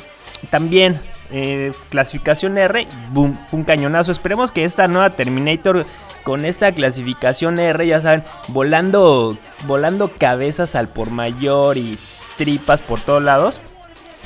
también 0.50 1.00
eh, 1.36 1.72
clasificación 1.90 2.56
R, 2.56 2.86
boom, 3.10 3.36
fue 3.48 3.58
un 3.58 3.64
cañonazo. 3.64 4.12
Esperemos 4.12 4.52
que 4.52 4.64
esta 4.64 4.86
nueva 4.86 5.10
Terminator 5.10 5.84
con 6.22 6.44
esta 6.44 6.72
clasificación 6.72 7.58
R, 7.58 7.86
ya 7.86 8.00
saben, 8.00 8.22
volando, 8.48 9.36
volando 9.66 10.12
cabezas 10.16 10.76
al 10.76 10.88
por 10.88 11.10
mayor 11.10 11.76
y 11.76 11.98
tripas 12.38 12.80
por 12.80 13.00
todos 13.00 13.22
lados, 13.22 13.60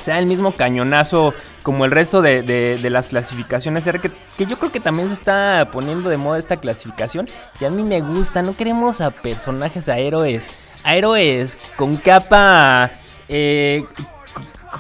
sea 0.01 0.19
el 0.19 0.27
mismo 0.27 0.53
cañonazo 0.53 1.35
como 1.63 1.85
el 1.85 1.91
resto 1.91 2.23
de, 2.23 2.43
de- 2.43 2.91
las 2.91 3.09
clasificaciones 3.09 3.87
R, 3.87 4.01
que, 4.01 4.11
que 4.37 4.47
yo 4.47 4.59
creo 4.59 4.71
que 4.71 4.81
también 4.81 5.09
se 5.09 5.15
está 5.15 5.71
poniendo 5.73 6.09
de 6.09 6.17
moda 6.19 6.39
esta 6.39 6.57
clasificación. 6.59 7.27
Y 7.61 7.65
a 7.65 7.71
mí 7.71 7.83
me 7.83 8.01
gusta, 8.01 8.43
no 8.43 8.55
queremos 8.55 9.01
a 9.01 9.11
personajes, 9.11 9.89
a 9.89 9.99
héroes, 9.99 10.47
a 10.85 10.95
héroes 10.95 11.59
con 11.77 11.97
capa, 11.97 12.91
eh, 13.29 13.85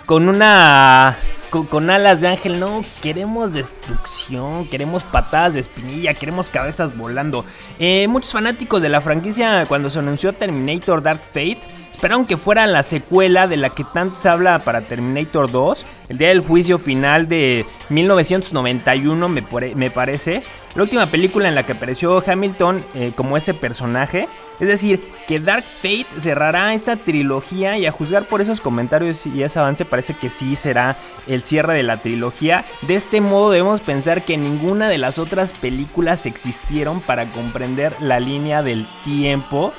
con 0.06 0.28
una... 0.28 1.16
Con, 1.50 1.90
alas 1.90 2.20
de 2.20 2.28
ángel, 2.28 2.60
no, 2.60 2.84
queremos 3.00 3.52
destrucción, 3.52 4.66
queremos 4.68 5.02
patadas 5.02 5.54
de 5.54 5.60
espinilla, 5.60 6.14
queremos 6.14 6.48
cabezas 6.50 6.96
volando. 6.96 7.44
Eh, 7.78 8.06
muchos 8.08 8.32
fanáticos 8.32 8.82
de 8.82 8.88
la 8.88 9.00
franquicia 9.00 9.64
cuando 9.66 9.88
se 9.90 9.98
anunció 9.98 10.34
Terminator 10.34 11.02
Dark 11.02 11.22
Fate 11.32 11.78
Esperaron 11.98 12.26
que 12.26 12.36
fuera 12.36 12.64
la 12.68 12.84
secuela 12.84 13.48
de 13.48 13.56
la 13.56 13.70
que 13.70 13.82
tanto 13.82 14.14
se 14.14 14.28
habla 14.28 14.60
para 14.60 14.82
Terminator 14.82 15.50
2, 15.50 15.84
el 16.10 16.18
día 16.18 16.28
del 16.28 16.42
juicio 16.42 16.78
final 16.78 17.28
de 17.28 17.66
1991 17.88 19.28
me, 19.28 19.44
me 19.74 19.90
parece, 19.90 20.42
la 20.76 20.84
última 20.84 21.06
película 21.06 21.48
en 21.48 21.56
la 21.56 21.66
que 21.66 21.72
apareció 21.72 22.22
Hamilton 22.24 22.84
eh, 22.94 23.10
como 23.16 23.36
ese 23.36 23.52
personaje. 23.52 24.28
Es 24.60 24.66
decir, 24.66 25.00
que 25.28 25.38
Dark 25.38 25.64
Fate 25.82 26.06
cerrará 26.18 26.74
esta 26.74 26.96
trilogía 26.96 27.78
y 27.78 27.86
a 27.86 27.92
juzgar 27.92 28.26
por 28.26 28.40
esos 28.40 28.60
comentarios 28.60 29.24
y 29.26 29.42
ese 29.42 29.58
avance 29.58 29.84
parece 29.84 30.14
que 30.14 30.30
sí 30.30 30.56
será 30.56 30.96
el 31.26 31.42
cierre 31.42 31.74
de 31.74 31.84
la 31.84 31.98
trilogía. 31.98 32.64
De 32.82 32.96
este 32.96 33.20
modo 33.20 33.50
debemos 33.50 33.80
pensar 33.80 34.24
que 34.24 34.36
ninguna 34.36 34.88
de 34.88 34.98
las 34.98 35.18
otras 35.18 35.52
películas 35.52 36.26
existieron 36.26 37.00
para 37.00 37.30
comprender 37.30 37.94
la 38.00 38.18
línea 38.18 38.62
del 38.62 38.86
tiempo 39.04 39.72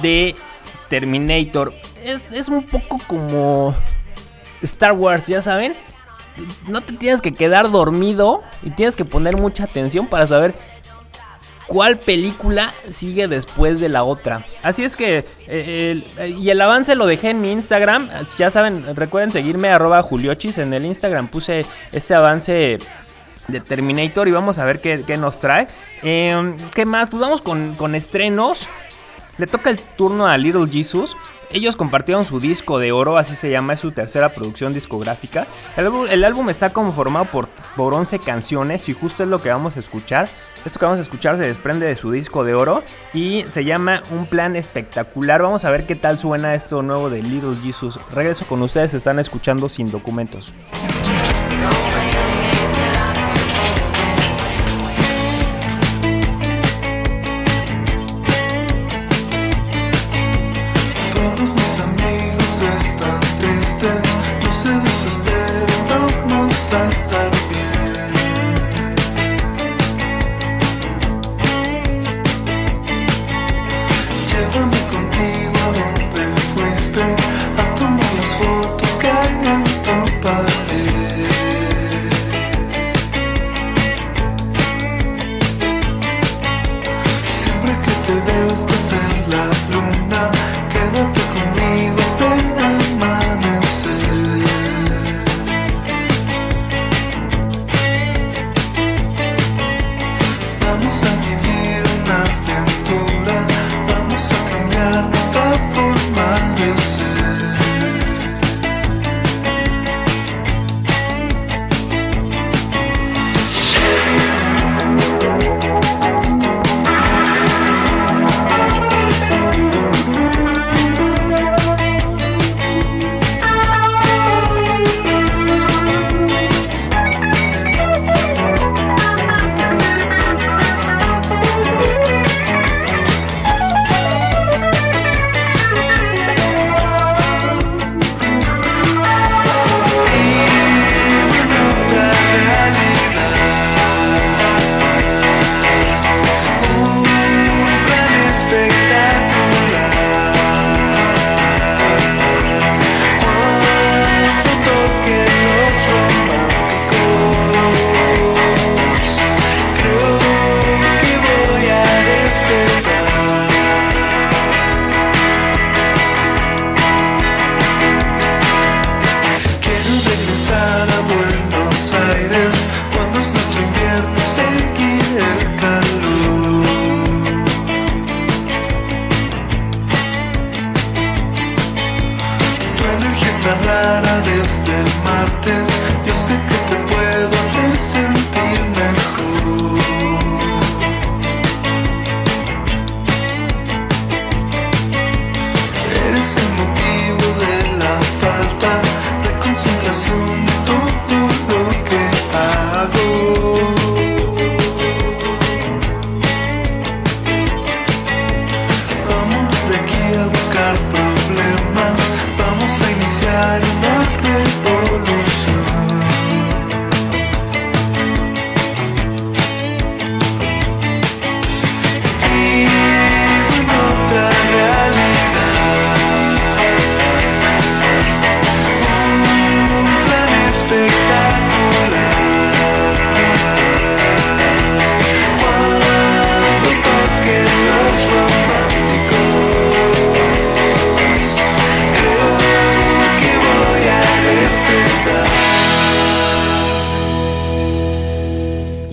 de 0.00 0.36
Terminator. 0.88 1.74
Es, 2.04 2.30
es 2.30 2.48
un 2.48 2.64
poco 2.64 2.98
como 3.08 3.74
Star 4.62 4.92
Wars, 4.92 5.26
ya 5.26 5.40
saben. 5.40 5.74
No 6.68 6.80
te 6.80 6.92
tienes 6.92 7.20
que 7.20 7.32
quedar 7.32 7.70
dormido 7.70 8.42
y 8.62 8.70
tienes 8.70 8.96
que 8.96 9.04
poner 9.04 9.36
mucha 9.36 9.64
atención 9.64 10.06
para 10.06 10.26
saber 10.26 10.54
cuál 11.66 11.98
película 11.98 12.74
sigue 12.92 13.28
después 13.28 13.80
de 13.80 13.88
la 13.88 14.04
otra. 14.04 14.44
Así 14.62 14.84
es 14.84 14.96
que, 14.96 15.24
eh, 15.46 16.02
el- 16.18 16.38
y 16.38 16.50
el 16.50 16.60
avance 16.60 16.94
lo 16.94 17.06
dejé 17.06 17.30
en 17.30 17.40
mi 17.40 17.50
Instagram. 17.52 18.08
Ya 18.38 18.50
saben, 18.50 18.94
recuerden 18.96 19.32
seguirme 19.32 19.68
arroba 19.68 20.02
juliochis. 20.02 20.58
En 20.58 20.72
el 20.74 20.84
Instagram 20.84 21.28
puse 21.28 21.64
este 21.92 22.14
avance 22.14 22.78
de 23.48 23.60
Terminator 23.60 24.26
y 24.28 24.30
vamos 24.32 24.58
a 24.58 24.64
ver 24.64 24.80
qué, 24.80 25.16
nos 25.18 25.40
trae. 25.40 25.66
Eh, 26.02 26.54
¿Qué 26.74 26.84
más? 26.86 27.10
Pues 27.10 27.20
vamos 27.20 27.42
con, 27.42 27.74
con 27.74 27.94
estrenos. 27.94 28.68
Le 29.36 29.46
toca 29.46 29.70
el 29.70 29.80
turno 29.80 30.26
a 30.26 30.36
Little 30.38 30.68
Jesus. 30.70 31.16
Ellos 31.50 31.76
compartieron 31.76 32.24
su 32.24 32.40
disco 32.40 32.78
de 32.80 32.90
oro, 32.90 33.16
así 33.16 33.36
se 33.36 33.48
llama, 33.50 33.74
es 33.74 33.80
su 33.80 33.92
tercera 33.92 34.34
producción 34.34 34.72
discográfica. 34.72 35.46
El 35.76 35.86
álbum, 35.86 36.06
el 36.08 36.24
álbum 36.24 36.50
está 36.50 36.72
conformado 36.72 37.26
por, 37.26 37.48
por 37.76 37.94
11 37.94 38.18
canciones 38.18 38.88
y 38.88 38.92
justo 38.92 39.22
es 39.22 39.28
lo 39.28 39.38
que 39.38 39.50
vamos 39.50 39.76
a 39.76 39.80
escuchar. 39.80 40.28
Esto 40.64 40.78
que 40.78 40.86
vamos 40.86 40.98
a 40.98 41.02
escuchar 41.02 41.36
se 41.36 41.44
desprende 41.44 41.86
de 41.86 41.94
su 41.94 42.10
disco 42.10 42.42
de 42.42 42.54
oro 42.54 42.82
y 43.12 43.44
se 43.48 43.64
llama 43.64 44.02
Un 44.10 44.26
plan 44.26 44.56
espectacular. 44.56 45.42
Vamos 45.42 45.66
a 45.66 45.70
ver 45.70 45.86
qué 45.86 45.94
tal 45.94 46.16
suena 46.16 46.54
esto 46.54 46.82
nuevo 46.82 47.10
de 47.10 47.22
Little 47.22 47.54
Jesus. 47.62 48.00
Regreso 48.10 48.46
con 48.46 48.62
ustedes, 48.62 48.94
están 48.94 49.18
escuchando 49.18 49.68
sin 49.68 49.90
documentos. 49.90 50.54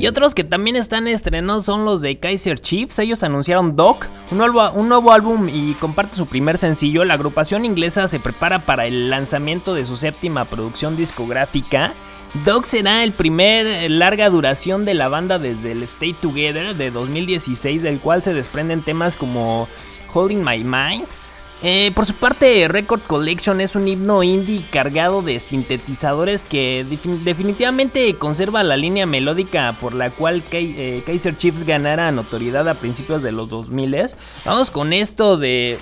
Y 0.01 0.07
otros 0.07 0.33
que 0.33 0.43
también 0.43 0.77
están 0.77 1.07
estrenados 1.07 1.65
son 1.65 1.85
los 1.85 2.01
de 2.01 2.17
Kaiser 2.17 2.59
Chiefs. 2.59 2.97
Ellos 2.97 3.21
anunciaron 3.21 3.75
Doc, 3.75 4.07
un 4.31 4.39
nuevo, 4.39 4.71
un 4.71 4.89
nuevo 4.89 5.13
álbum 5.13 5.47
y 5.47 5.75
comparte 5.75 6.17
su 6.17 6.25
primer 6.25 6.57
sencillo. 6.57 7.05
La 7.05 7.13
agrupación 7.13 7.65
inglesa 7.65 8.07
se 8.07 8.19
prepara 8.19 8.65
para 8.65 8.87
el 8.87 9.11
lanzamiento 9.11 9.75
de 9.75 9.85
su 9.85 9.97
séptima 9.97 10.45
producción 10.45 10.97
discográfica. 10.97 11.93
Doc 12.43 12.65
será 12.65 13.03
el 13.03 13.11
primer 13.11 13.91
larga 13.91 14.31
duración 14.31 14.85
de 14.85 14.95
la 14.95 15.07
banda 15.07 15.37
desde 15.37 15.73
el 15.73 15.83
Stay 15.83 16.13
Together 16.13 16.75
de 16.75 16.89
2016, 16.89 17.83
del 17.83 17.99
cual 17.99 18.23
se 18.23 18.33
desprenden 18.33 18.81
temas 18.81 19.17
como 19.17 19.67
Holding 20.11 20.43
My 20.43 20.63
Mind, 20.63 21.05
eh, 21.63 21.91
por 21.93 22.05
su 22.07 22.15
parte, 22.15 22.67
Record 22.67 23.01
Collection 23.01 23.61
es 23.61 23.75
un 23.75 23.87
himno 23.87 24.23
indie 24.23 24.65
cargado 24.71 25.21
de 25.21 25.39
sintetizadores 25.39 26.43
que 26.43 26.83
defin- 26.89 27.19
definitivamente 27.23 28.15
conserva 28.15 28.63
la 28.63 28.77
línea 28.77 29.05
melódica 29.05 29.77
por 29.79 29.93
la 29.93 30.09
cual 30.09 30.43
eh, 30.51 31.03
Kaiser 31.05 31.37
Chiefs 31.37 31.63
ganara 31.63 32.11
notoriedad 32.11 32.67
a 32.67 32.75
principios 32.79 33.21
de 33.21 33.31
los 33.31 33.47
2000. 33.49 33.95
Vamos 34.43 34.71
con 34.71 34.91
esto 34.91 35.37
de, 35.37 35.77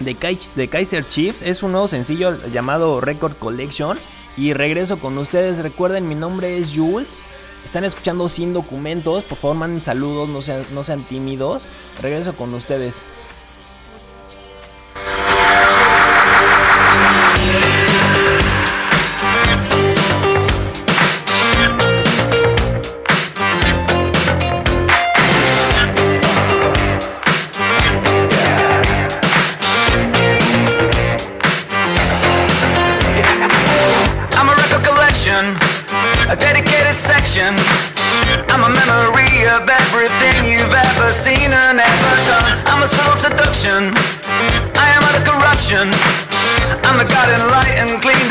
de 0.00 0.68
Kaiser 0.68 1.06
Chiefs. 1.06 1.42
Es 1.42 1.62
un 1.62 1.72
nuevo 1.72 1.88
sencillo 1.88 2.38
llamado 2.50 3.00
Record 3.02 3.34
Collection. 3.36 3.98
Y 4.34 4.54
regreso 4.54 4.98
con 4.98 5.18
ustedes. 5.18 5.58
Recuerden, 5.58 6.08
mi 6.08 6.14
nombre 6.14 6.56
es 6.56 6.72
Jules. 6.74 7.18
Están 7.66 7.84
escuchando 7.84 8.30
sin 8.30 8.54
documentos. 8.54 9.24
Por 9.24 9.36
favor, 9.36 9.56
manden 9.58 9.82
saludos, 9.82 10.28
no 10.30 10.40
sean, 10.40 10.64
no 10.72 10.82
sean 10.82 11.04
tímidos. 11.06 11.66
Regreso 12.00 12.34
con 12.34 12.54
ustedes. 12.54 13.02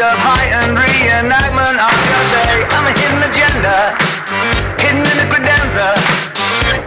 Up 0.01 0.17
heightened 0.17 0.77
reenactment 0.77 1.77
of 1.77 1.97
your 2.09 2.23
day. 2.33 2.65
I'm 2.73 2.89
a 2.89 2.93
hidden 2.97 3.21
agenda, 3.21 3.93
hidden 4.81 5.05
in 5.05 5.17
the 5.21 5.27
credenza. 5.29 5.93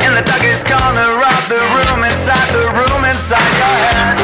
In 0.03 0.13
the 0.19 0.23
darkest 0.27 0.67
corner 0.67 1.23
of 1.23 1.43
the 1.47 1.63
room, 1.63 2.03
inside 2.03 2.49
the 2.51 2.67
room, 2.75 3.05
inside 3.05 3.55
your 3.63 3.75
head. 3.87 4.24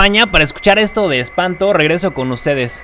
Para 0.00 0.44
escuchar 0.44 0.78
esto 0.78 1.10
de 1.10 1.20
espanto. 1.20 1.74
Regreso 1.74 2.14
con 2.14 2.32
ustedes. 2.32 2.82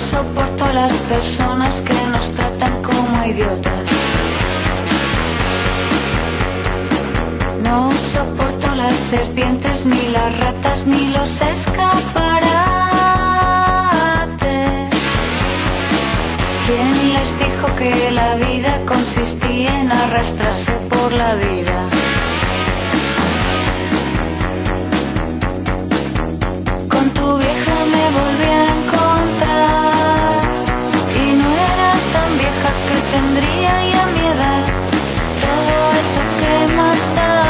soporto 0.00 0.64
a 0.64 0.72
las 0.72 0.92
personas 1.12 1.82
que 1.82 1.94
nos 2.06 2.32
tratan 2.32 2.82
como 2.82 3.24
idiotas. 3.26 3.84
No 7.62 7.90
soporto 7.92 8.74
las 8.74 8.96
serpientes, 8.96 9.84
ni 9.84 10.08
las 10.08 10.38
ratas, 10.38 10.86
ni 10.86 11.08
los 11.08 11.40
escaparates. 11.42 12.10
¿Quién 16.66 17.12
les 17.12 17.38
dijo 17.38 17.66
que 17.76 18.10
la 18.10 18.36
vida 18.36 18.80
consistía 18.86 19.80
en 19.80 19.92
arrastrarse 19.92 20.72
por 20.88 21.12
la 21.12 21.34
vida? 21.34 22.19
나. 37.14 37.49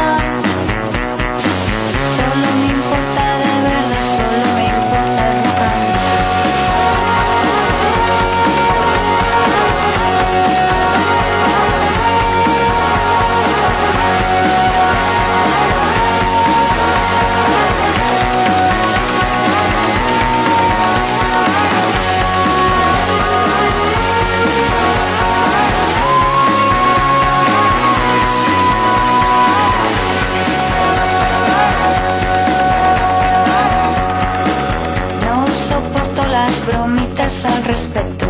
respeto. 37.73 38.27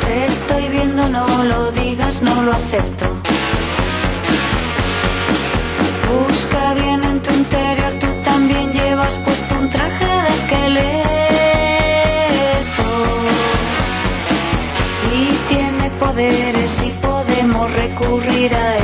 Te 0.00 0.24
estoy 0.24 0.68
viendo, 0.68 1.08
no 1.08 1.26
lo 1.44 1.70
digas, 1.70 2.22
no 2.22 2.42
lo 2.42 2.50
acepto. 2.52 3.06
Busca 6.10 6.74
bien 6.74 7.00
en 7.04 7.20
tu 7.20 7.30
interior, 7.32 7.92
tú 8.00 8.08
también 8.24 8.72
llevas 8.72 9.14
puesto 9.18 9.54
un 9.62 9.70
traje 9.70 10.10
de 10.24 10.30
esqueleto. 10.38 10.88
Y 15.14 15.24
tiene 15.50 15.84
poderes 16.00 16.72
y 16.88 16.90
podemos 17.06 17.72
recurrir 17.72 18.54
a 18.54 18.76
él. 18.76 18.79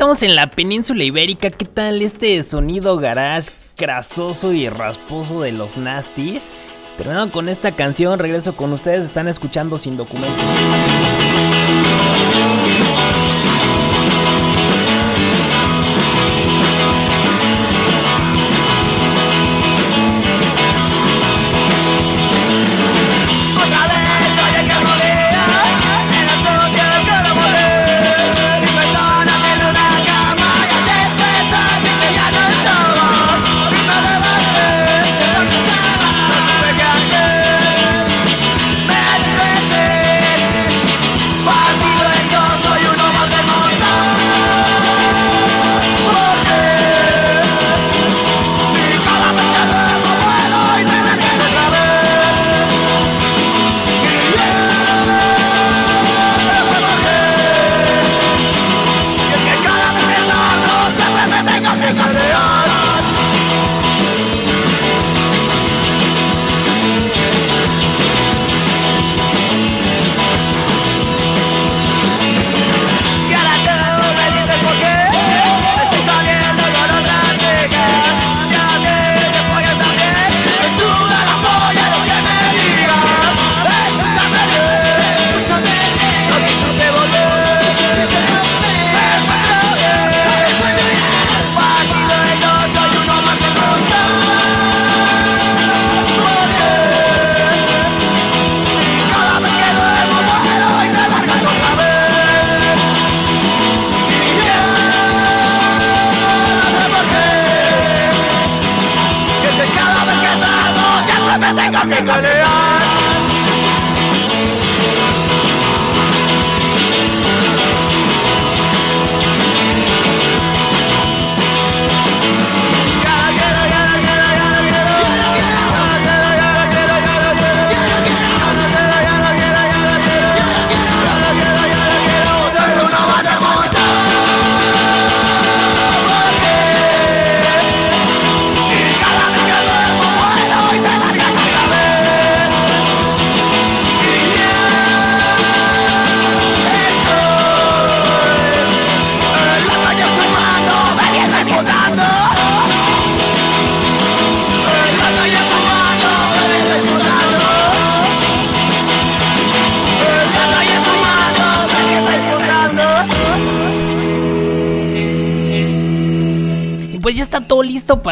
Estamos 0.00 0.22
en 0.22 0.34
la 0.34 0.46
península 0.46 1.04
ibérica, 1.04 1.50
¿qué 1.50 1.66
tal 1.66 2.00
este 2.00 2.42
sonido 2.42 2.96
garage 2.96 3.50
crasoso 3.76 4.50
y 4.54 4.66
rasposo 4.66 5.42
de 5.42 5.52
los 5.52 5.76
Nasties? 5.76 6.50
Terminando 6.96 7.30
con 7.30 7.50
esta 7.50 7.72
canción, 7.72 8.18
regreso 8.18 8.56
con 8.56 8.72
ustedes, 8.72 9.04
están 9.04 9.28
escuchando 9.28 9.78
sin 9.78 9.98
documentos. 9.98 10.42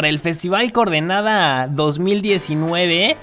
El 0.09 0.19
Festival 0.19 0.73
Coordenada 0.73 1.69
2019. 1.69 3.17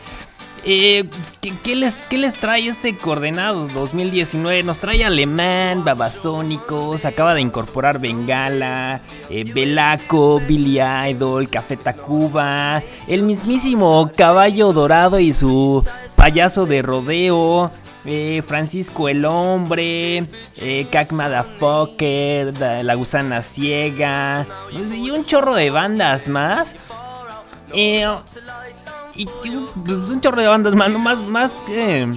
Eh, 0.68 1.08
¿qué, 1.42 1.54
qué 1.64 1.76
les, 1.76 1.94
qué 2.10 2.18
les 2.18 2.36
trae 2.36 2.68
este 2.68 2.98
Coordenado 2.98 3.68
2019? 3.68 4.64
Nos 4.64 4.80
trae 4.80 5.06
Alemán, 5.06 5.84
Babasónicos, 5.84 7.06
acaba 7.06 7.36
de 7.36 7.42
incorporar 7.42 8.00
Bengala, 8.00 9.02
eh, 9.30 9.44
Belaco, 9.44 10.40
Billy 10.40 10.80
Idol, 11.10 11.50
Café 11.50 11.78
Tacuba, 11.78 12.82
el 13.08 13.22
mismísimo 13.22 14.12
Caballo 14.16 14.74
Dorado 14.74 15.20
y 15.20 15.34
su 15.34 15.86
payaso 16.16 16.66
de 16.66 16.82
rodeo. 16.82 17.72
Eh, 18.06 18.44
Francisco 18.46 19.10
el 19.10 19.26
Hombre, 19.26 20.24
eh, 20.58 20.88
Cac 20.92 21.12
Motherfucker, 21.12 22.54
La 22.84 22.96
Gusana 22.96 23.42
Ciega 23.42 24.46
y 24.72 25.10
un 25.10 25.26
chorro 25.26 25.56
de 25.56 25.70
bandas 25.70 26.28
más. 26.28 26.76
Eh, 27.74 28.08
y 29.16 29.28
un, 29.50 30.22
chorro 30.22 30.42
de 30.42 30.48
bandas 30.48 30.76
más, 30.76 30.90
más, 30.92 31.26
más 31.26 31.52
que. 31.66 32.12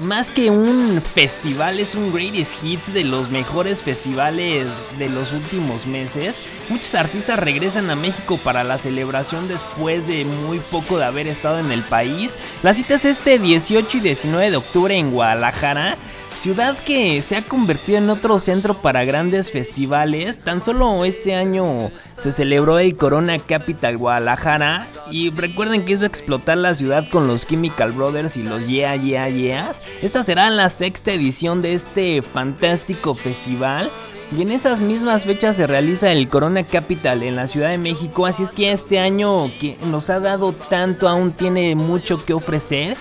Más 0.00 0.30
que 0.30 0.50
un 0.50 1.00
festival, 1.00 1.78
es 1.78 1.94
un 1.94 2.12
greatest 2.12 2.64
hits 2.64 2.92
de 2.92 3.04
los 3.04 3.30
mejores 3.30 3.82
festivales 3.82 4.66
de 4.98 5.08
los 5.08 5.32
últimos 5.32 5.86
meses. 5.86 6.46
Muchos 6.70 6.94
artistas 6.94 7.38
regresan 7.38 7.90
a 7.90 7.94
México 7.94 8.38
para 8.42 8.64
la 8.64 8.78
celebración 8.78 9.48
después 9.48 10.06
de 10.08 10.24
muy 10.24 10.58
poco 10.58 10.98
de 10.98 11.04
haber 11.04 11.28
estado 11.28 11.60
en 11.60 11.70
el 11.70 11.82
país. 11.82 12.32
La 12.62 12.74
cita 12.74 12.94
es 12.94 13.04
este 13.04 13.38
18 13.38 13.98
y 13.98 14.00
19 14.00 14.50
de 14.50 14.56
octubre 14.56 14.96
en 14.96 15.10
Guadalajara. 15.10 15.98
Ciudad 16.42 16.76
que 16.76 17.22
se 17.22 17.36
ha 17.36 17.42
convertido 17.42 17.98
en 17.98 18.10
otro 18.10 18.40
centro 18.40 18.74
para 18.74 19.04
grandes 19.04 19.52
festivales. 19.52 20.40
Tan 20.40 20.60
solo 20.60 21.04
este 21.04 21.36
año 21.36 21.92
se 22.16 22.32
celebró 22.32 22.80
el 22.80 22.96
Corona 22.96 23.38
Capital 23.38 23.96
Guadalajara. 23.96 24.84
Y 25.08 25.30
recuerden 25.30 25.84
que 25.84 25.92
hizo 25.92 26.04
explotar 26.04 26.58
la 26.58 26.74
ciudad 26.74 27.08
con 27.10 27.28
los 27.28 27.46
Chemical 27.46 27.92
Brothers 27.92 28.36
y 28.36 28.42
los 28.42 28.66
Yeah 28.66 28.96
Yeah 28.96 29.28
Yeahs. 29.28 29.82
Esta 30.02 30.24
será 30.24 30.50
la 30.50 30.68
sexta 30.68 31.12
edición 31.12 31.62
de 31.62 31.74
este 31.74 32.22
fantástico 32.22 33.14
festival. 33.14 33.88
Y 34.36 34.42
en 34.42 34.50
esas 34.50 34.80
mismas 34.80 35.24
fechas 35.24 35.54
se 35.54 35.68
realiza 35.68 36.10
el 36.10 36.26
Corona 36.26 36.64
Capital 36.64 37.22
en 37.22 37.36
la 37.36 37.46
Ciudad 37.46 37.70
de 37.70 37.78
México. 37.78 38.26
Así 38.26 38.42
es 38.42 38.50
que 38.50 38.72
este 38.72 38.98
año 38.98 39.48
que 39.60 39.76
nos 39.92 40.10
ha 40.10 40.18
dado 40.18 40.52
tanto 40.52 41.08
aún 41.08 41.30
tiene 41.30 41.76
mucho 41.76 42.16
que 42.24 42.32
ofrecer 42.32 42.96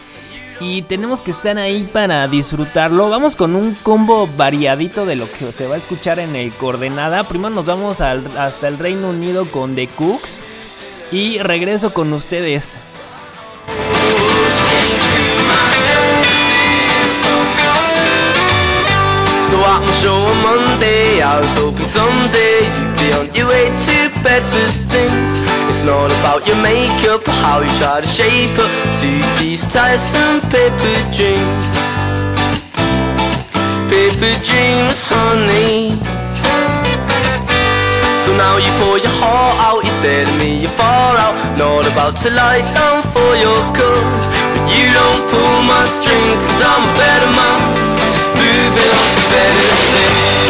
y 0.62 0.84
tenemos 0.84 1.22
que 1.22 1.32
estar 1.32 1.58
ahí 1.58 1.90
para 1.92 2.28
disfrutarlo. 2.28 3.10
Vamos 3.10 3.36
con 3.36 3.56
un 3.56 3.74
combo 3.74 4.28
variadito 4.38 5.08
de 5.08 5.16
lo 5.16 5.30
que 5.32 5.52
se 5.52 5.66
va 5.66 5.76
a 5.76 5.78
escuchar 5.80 6.20
en 6.20 6.36
el 6.36 6.52
coordenada. 6.54 7.24
Primero 7.28 7.50
nos 7.50 7.66
vamos 7.66 8.00
hasta 8.00 8.68
el 8.68 8.78
Reino 8.78 9.10
Unido 9.10 9.46
con 9.48 9.74
The 9.74 9.88
Cooks 9.88 10.40
y 11.12 11.40
regreso 11.40 11.94
con 11.94 12.14
ustedes. 12.14 12.78
So 21.84 22.08
better 24.24 24.66
things. 24.94 25.34
It's 25.70 25.84
not 25.84 26.10
about 26.22 26.46
your 26.48 26.58
makeup 26.62 27.28
or 27.28 27.38
how 27.42 27.62
you 27.62 27.72
try 27.78 28.02
to 28.02 28.08
shape 28.08 28.54
up 28.58 28.72
to 29.02 29.10
these 29.42 29.66
tiresome 29.66 30.42
paper 30.54 30.96
dreams. 31.14 31.66
Paper 33.90 34.34
dreams, 34.46 35.06
honey. 35.10 35.98
So 38.22 38.38
now 38.38 38.58
you 38.58 38.72
pour 38.86 38.98
your 39.02 39.16
heart 39.18 39.58
out, 39.66 39.82
you're 39.84 40.00
telling 40.02 40.38
me 40.38 40.62
you're 40.62 40.78
far 40.78 41.18
out 41.18 41.34
Not 41.58 41.90
about 41.92 42.16
to 42.22 42.30
lie 42.30 42.62
down 42.78 43.02
for 43.02 43.34
your 43.34 43.62
cause 43.74 44.26
But 44.54 44.70
you 44.70 44.86
don't 44.94 45.26
pull 45.34 45.64
my 45.66 45.82
strings 45.84 46.46
cause 46.46 46.62
I'm 46.62 46.86
a 46.86 46.94
better 47.02 47.32
man 47.34 47.60
Moving 48.38 48.92
on 48.94 49.08
to 49.10 49.22
better 49.34 49.74
things 49.90 50.42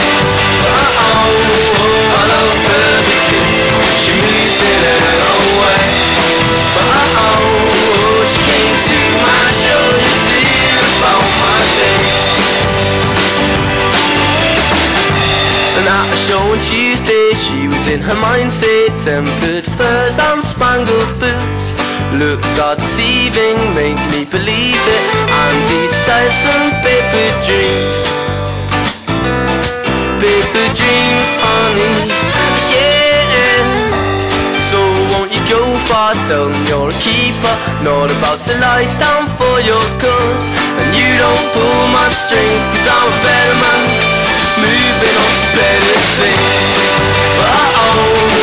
Tuesday 16.71 17.33
she 17.33 17.67
was 17.67 17.87
in 17.89 17.99
her 17.99 18.15
mindset 18.15 18.95
Tempered 19.03 19.65
furs 19.65 20.19
and 20.19 20.41
spangled 20.43 21.19
boots. 21.19 21.73
Looks 22.13 22.59
are 22.59 22.75
deceiving, 22.75 23.57
make 23.75 23.99
me 24.13 24.23
believe 24.23 24.83
it. 24.95 25.03
And 25.41 25.57
these 25.67 25.95
Tyson 26.07 26.71
paper 26.85 27.27
dreams. 27.43 27.99
Paper 30.23 30.67
dreams, 30.79 31.31
honey. 31.43 32.13
Yeah 32.71 33.10
parts 35.91 36.31
and 36.31 36.55
you're 36.71 36.87
a 36.87 36.97
keeper 37.03 37.55
Not 37.83 38.07
about 38.07 38.39
to 38.39 38.53
lie 38.63 38.87
down 38.97 39.27
for 39.35 39.59
your 39.59 39.83
cause. 39.99 40.43
And 40.79 40.95
you 40.95 41.09
don't 41.19 41.45
pull 41.53 41.83
my 41.91 42.07
strings 42.07 42.65
Cause 42.71 42.87
I'm 42.87 43.07
a 43.11 43.17
better 43.21 43.57
man 43.59 43.81
Moving 44.57 45.15
on 45.19 45.31
to 45.43 45.47
better 45.55 45.97
things. 46.17 46.71
But 47.37 47.47
I 47.51 48.40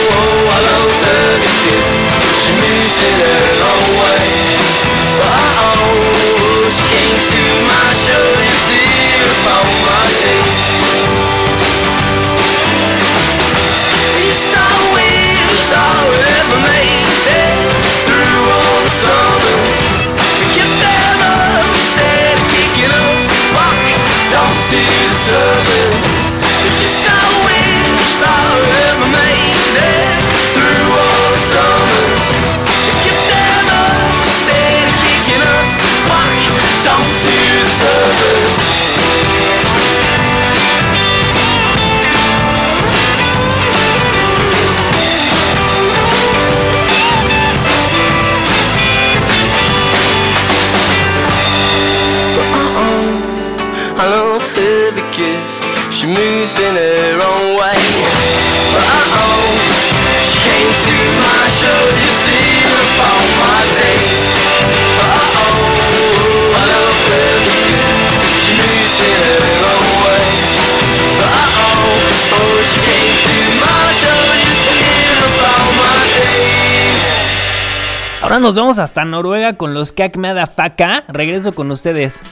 nos 78.41 78.55
vemos 78.55 78.78
hasta 78.78 79.05
Noruega 79.05 79.55
con 79.55 79.74
los 79.74 79.93
Kakmeada 79.93 80.47
Faka. 80.47 81.05
Regreso 81.09 81.53
con 81.53 81.70
ustedes. 81.70 82.22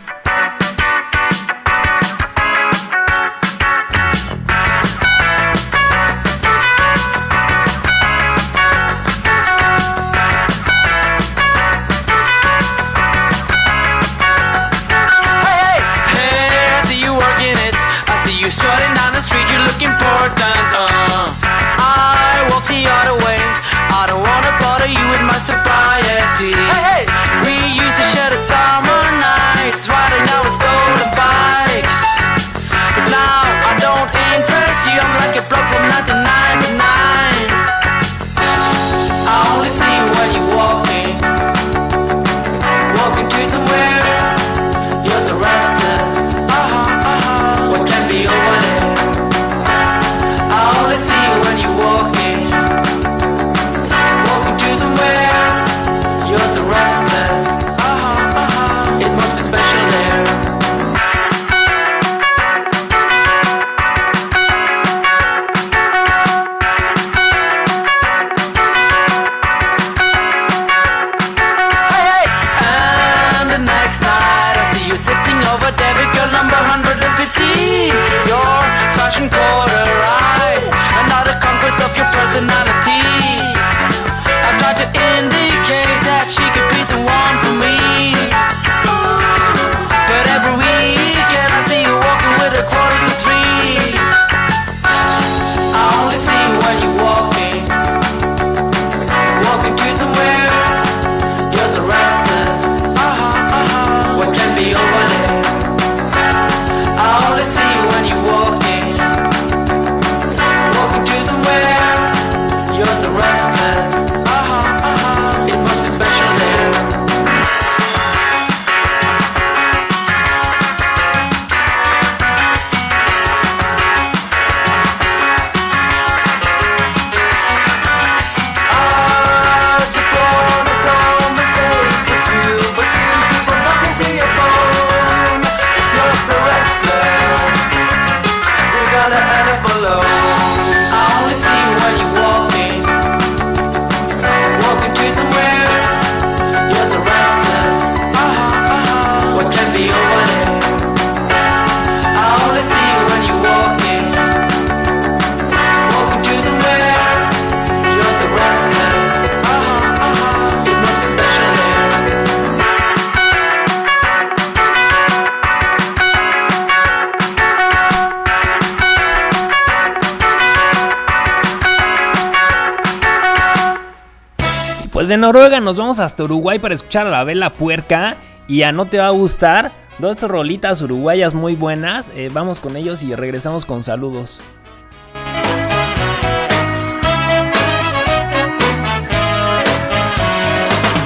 Desde 175.17 175.29
Noruega 175.29 175.61
nos 175.61 175.79
vamos 175.79 175.99
hasta 175.99 176.25
Uruguay 176.25 176.59
para 176.59 176.75
escuchar 176.75 177.07
a 177.07 177.11
la 177.11 177.25
vela 177.25 177.49
puerca 177.49 178.17
y 178.47 178.65
a 178.65 178.73
No 178.73 178.85
Te 178.85 178.99
Va 178.99 179.07
a 179.07 179.11
Gustar. 179.13 179.73
Dos 179.99 180.21
rolitas 180.21 180.83
uruguayas 180.83 181.33
muy 181.33 181.55
buenas. 181.55 182.11
Eh, 182.15 182.29
vamos 182.31 182.61
con 182.61 182.77
ellos 182.77 183.03
y 183.03 183.15
regresamos 183.15 183.65
con 183.65 183.83
saludos. 183.83 184.43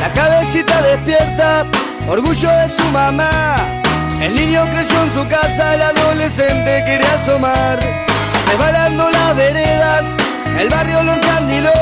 La 0.01 0.13
cabecita 0.13 0.83
despierta, 0.83 1.71
orgullo 2.09 2.51
de 2.51 2.69
su 2.69 2.83
mamá. 2.91 3.81
El 4.21 4.35
niño 4.35 4.69
creció 4.73 5.05
en 5.05 5.13
su 5.13 5.29
casa, 5.29 5.77
el 5.77 5.83
adolescente 5.83 6.83
quería 6.85 7.15
asomar. 7.15 7.79
Resbalando 8.49 9.09
las 9.09 9.37
veredas, 9.37 10.05
el 10.59 10.69
barrio 10.69 11.01
lo 11.05 11.13
encandiló. 11.13 11.80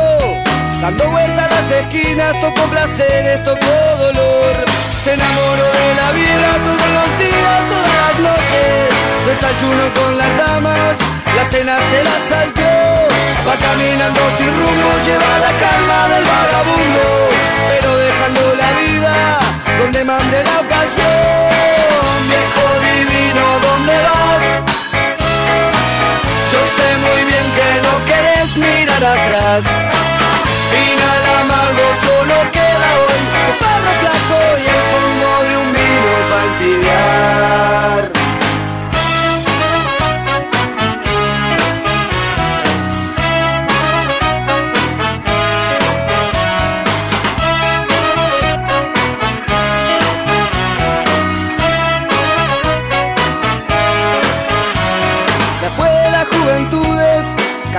Dando 0.81 1.11
vueltas 1.11 1.51
las 1.51 1.71
esquinas, 1.83 2.41
tocó 2.41 2.63
placeres, 2.71 3.43
tocó 3.45 3.75
dolor. 3.99 4.55
Se 5.03 5.13
enamoró 5.15 5.67
de 5.83 5.95
la 6.01 6.13
vida 6.13 6.49
todos 6.67 6.91
los 6.99 7.11
días, 7.19 7.59
todas 7.73 7.95
las 7.99 8.15
noches. 8.31 8.89
Desayuno 9.27 9.85
con 9.99 10.19
las 10.19 10.37
damas, 10.39 10.95
la 11.35 11.45
cena 11.51 11.77
se 11.91 12.05
la 12.05 12.17
saltó. 12.31 12.73
Va 13.47 13.55
caminando 13.57 14.21
sin 14.39 14.53
rumbo, 14.61 14.91
lleva 15.05 15.33
la 15.47 15.53
calma 15.65 16.01
del 16.15 16.25
vagabundo. 16.25 17.05
Pero 17.71 17.97
dejando 17.97 18.41
la 18.63 18.71
vida 18.79 19.15
donde 19.81 20.05
mande 20.05 20.45
la 20.45 20.61
ocasión. 20.61 21.49
Viejo 22.31 22.65
divino, 22.87 23.43
¿dónde 23.67 23.95
vas? 24.09 24.43
Yo 26.53 26.61
sé 26.77 26.89
muy 27.05 27.25
bien 27.25 27.47
que 27.57 27.69
no 27.83 27.95
querés 28.07 28.57
mirar 28.57 29.05
atrás. 29.05 30.28
Final 30.79 31.23
amargo 31.41 31.87
solo 32.07 32.37
queda 32.57 32.89
hoy. 33.03 33.21
Tu 33.35 33.53
perro 33.61 33.93
flaco 34.03 34.41
y 34.63 34.67
el 34.77 34.83
fondo 34.91 35.29
de 35.45 35.53
un 35.63 35.69
vino 35.73 36.13
para 36.31 36.45
entibiar 36.53 37.09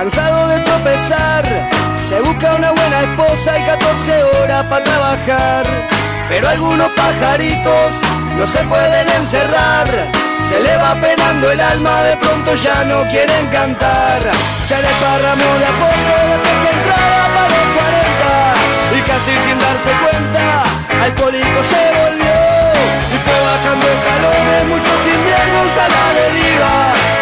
cansado 0.00 0.48
de 0.48 0.60
tropezar, 0.60 1.70
se 2.08 2.20
busca 2.22 2.54
una 2.54 2.72
esposa 3.10 3.58
y 3.58 3.64
14 3.64 4.22
horas 4.22 4.64
para 4.64 4.84
trabajar. 4.84 5.88
Pero 6.28 6.48
algunos 6.48 6.88
pajaritos 6.90 7.90
no 8.36 8.46
se 8.46 8.58
pueden 8.64 9.08
encerrar. 9.08 9.88
Se 10.48 10.60
le 10.60 10.76
va 10.76 10.94
penando 11.00 11.50
el 11.50 11.60
alma, 11.60 12.02
de 12.02 12.16
pronto 12.16 12.54
ya 12.54 12.84
no 12.84 13.02
quieren 13.10 13.46
cantar. 13.48 14.20
Se 14.66 14.76
desparramó 14.76 15.50
de 15.58 15.66
a 15.66 15.74
poco 15.82 16.12
desde 16.30 16.52
que 16.62 16.70
entraba 16.76 17.24
para 17.34 17.48
los 17.54 17.66
40. 17.78 18.30
Y 18.96 19.00
casi 19.10 19.32
sin 19.44 19.58
darse 19.58 19.92
cuenta, 20.04 20.44
alcohólico 21.04 21.60
se 21.72 21.82
volvió. 22.00 22.38
Y 23.14 23.16
fue 23.24 23.38
bajando 23.50 23.86
escalones, 23.96 24.60
muchos 24.70 25.00
inviernos 25.14 25.70
a 25.78 25.86
la 25.94 26.04
deriva. 26.18 26.72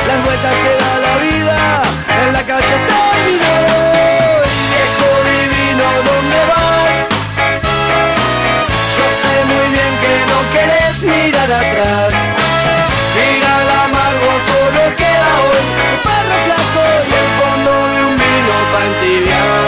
Las 0.09 0.25
vueltas 0.25 0.55
que 0.65 0.73
da 0.83 0.93
la 1.07 1.15
vida, 1.19 1.59
en 2.25 2.33
la 2.33 2.43
calle 2.43 2.77
terminó. 2.89 4.18
Mirar 11.39 11.53
atrás. 11.53 12.13
Final 13.15 13.69
amargo 13.85 14.31
solo 14.49 14.97
queda 14.97 15.31
hoy 15.47 15.67
un 15.87 15.97
perro 16.05 16.37
flaco 16.47 16.85
y 17.07 17.13
el 17.23 17.29
fondo 17.39 17.71
de 17.93 17.99
un 18.07 18.15
vino 18.17 18.57
para 18.73 19.68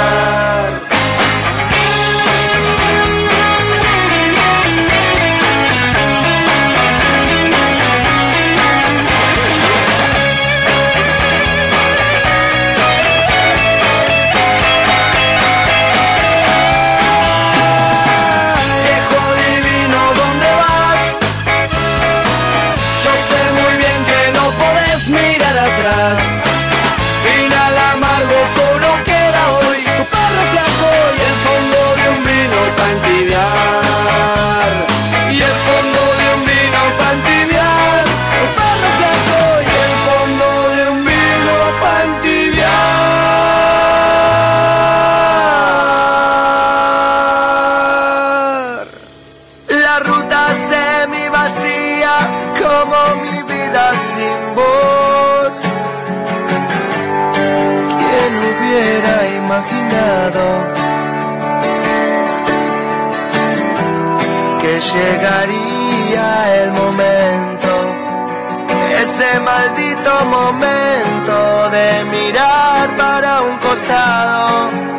para 72.96 73.42
un 73.42 73.56
costado? 73.58 74.90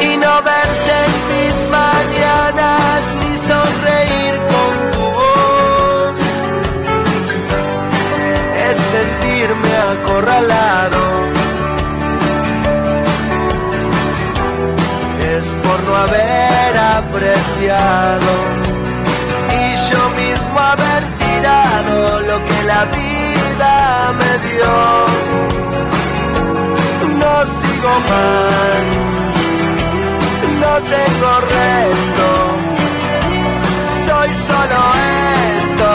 y 0.00 0.16
no 0.16 0.42
verte 0.42 0.94
en 1.06 1.14
mis 1.32 1.56
mañanas 1.70 3.00
ni 3.20 3.32
sonreír 3.50 4.34
con 4.52 4.72
tu 4.92 5.04
voz. 5.18 6.18
Es 8.68 8.76
sentirme 8.94 9.72
acorralado. 9.94 11.02
Es 15.34 15.46
por 15.64 15.78
no 15.84 15.96
haber 15.96 16.72
apreciado 16.98 18.30
y 19.60 19.90
yo 19.90 20.02
mismo 20.22 20.58
haber 20.58 21.02
tirado 21.18 22.20
lo 22.22 22.36
que 22.46 22.62
la 22.64 22.84
vida 22.86 24.12
me 24.18 24.32
dio. 24.48 25.45
No 27.86 27.92
sigo 27.92 28.00
más 28.08 28.66
no 30.60 30.82
tengo 30.82 31.30
resto. 31.56 32.26
Soy 34.06 34.30
solo 34.48 34.80
esto, 35.58 35.90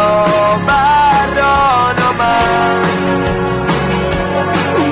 barro 0.68 1.58
no 2.00 2.10
más. 2.22 2.88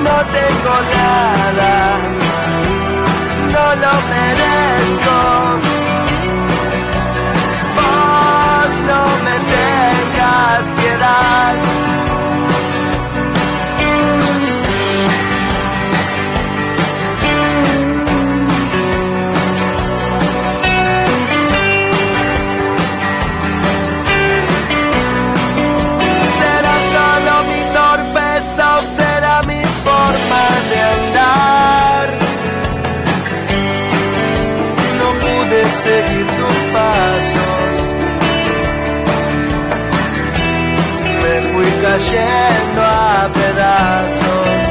No 0.06 0.16
tengo 0.36 0.74
nada, 0.96 1.74
no 3.54 3.66
lo 3.82 3.94
merezco. 4.12 5.18
Vos 7.76 8.70
no 8.90 9.02
me 9.24 9.34
tengas 9.54 10.62
piedad. 10.78 11.89
Cayendo 41.90 42.80
a 42.82 43.28
pedazos. 43.38 44.62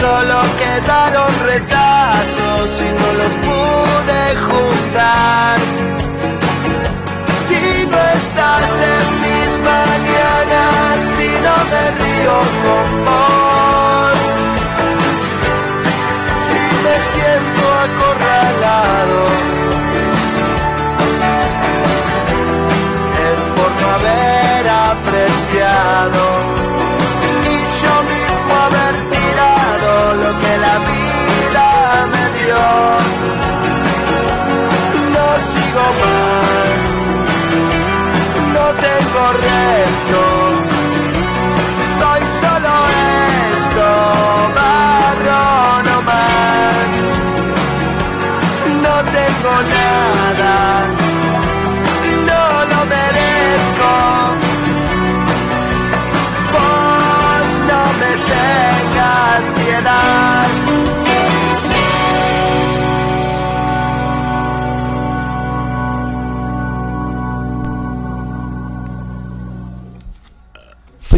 Solo 0.00 0.38
quedaron 0.60 1.32
retazos 1.52 2.68
y 2.86 2.88
no 2.98 3.08
los 3.20 3.34
pude 3.46 4.22
juntar. 4.48 5.56
Si 7.46 7.62
no 7.92 8.00
estás 8.18 8.68
en 8.94 9.06
mis 9.24 9.50
mañanas, 9.70 10.94
si 11.16 11.28
no 11.46 11.56
me 11.72 11.84
río 12.00 12.36
con 12.64 12.86
vos, 13.06 14.18
si 16.46 16.62
me 16.84 16.96
siento 17.12 17.62
acorralado, 17.86 19.29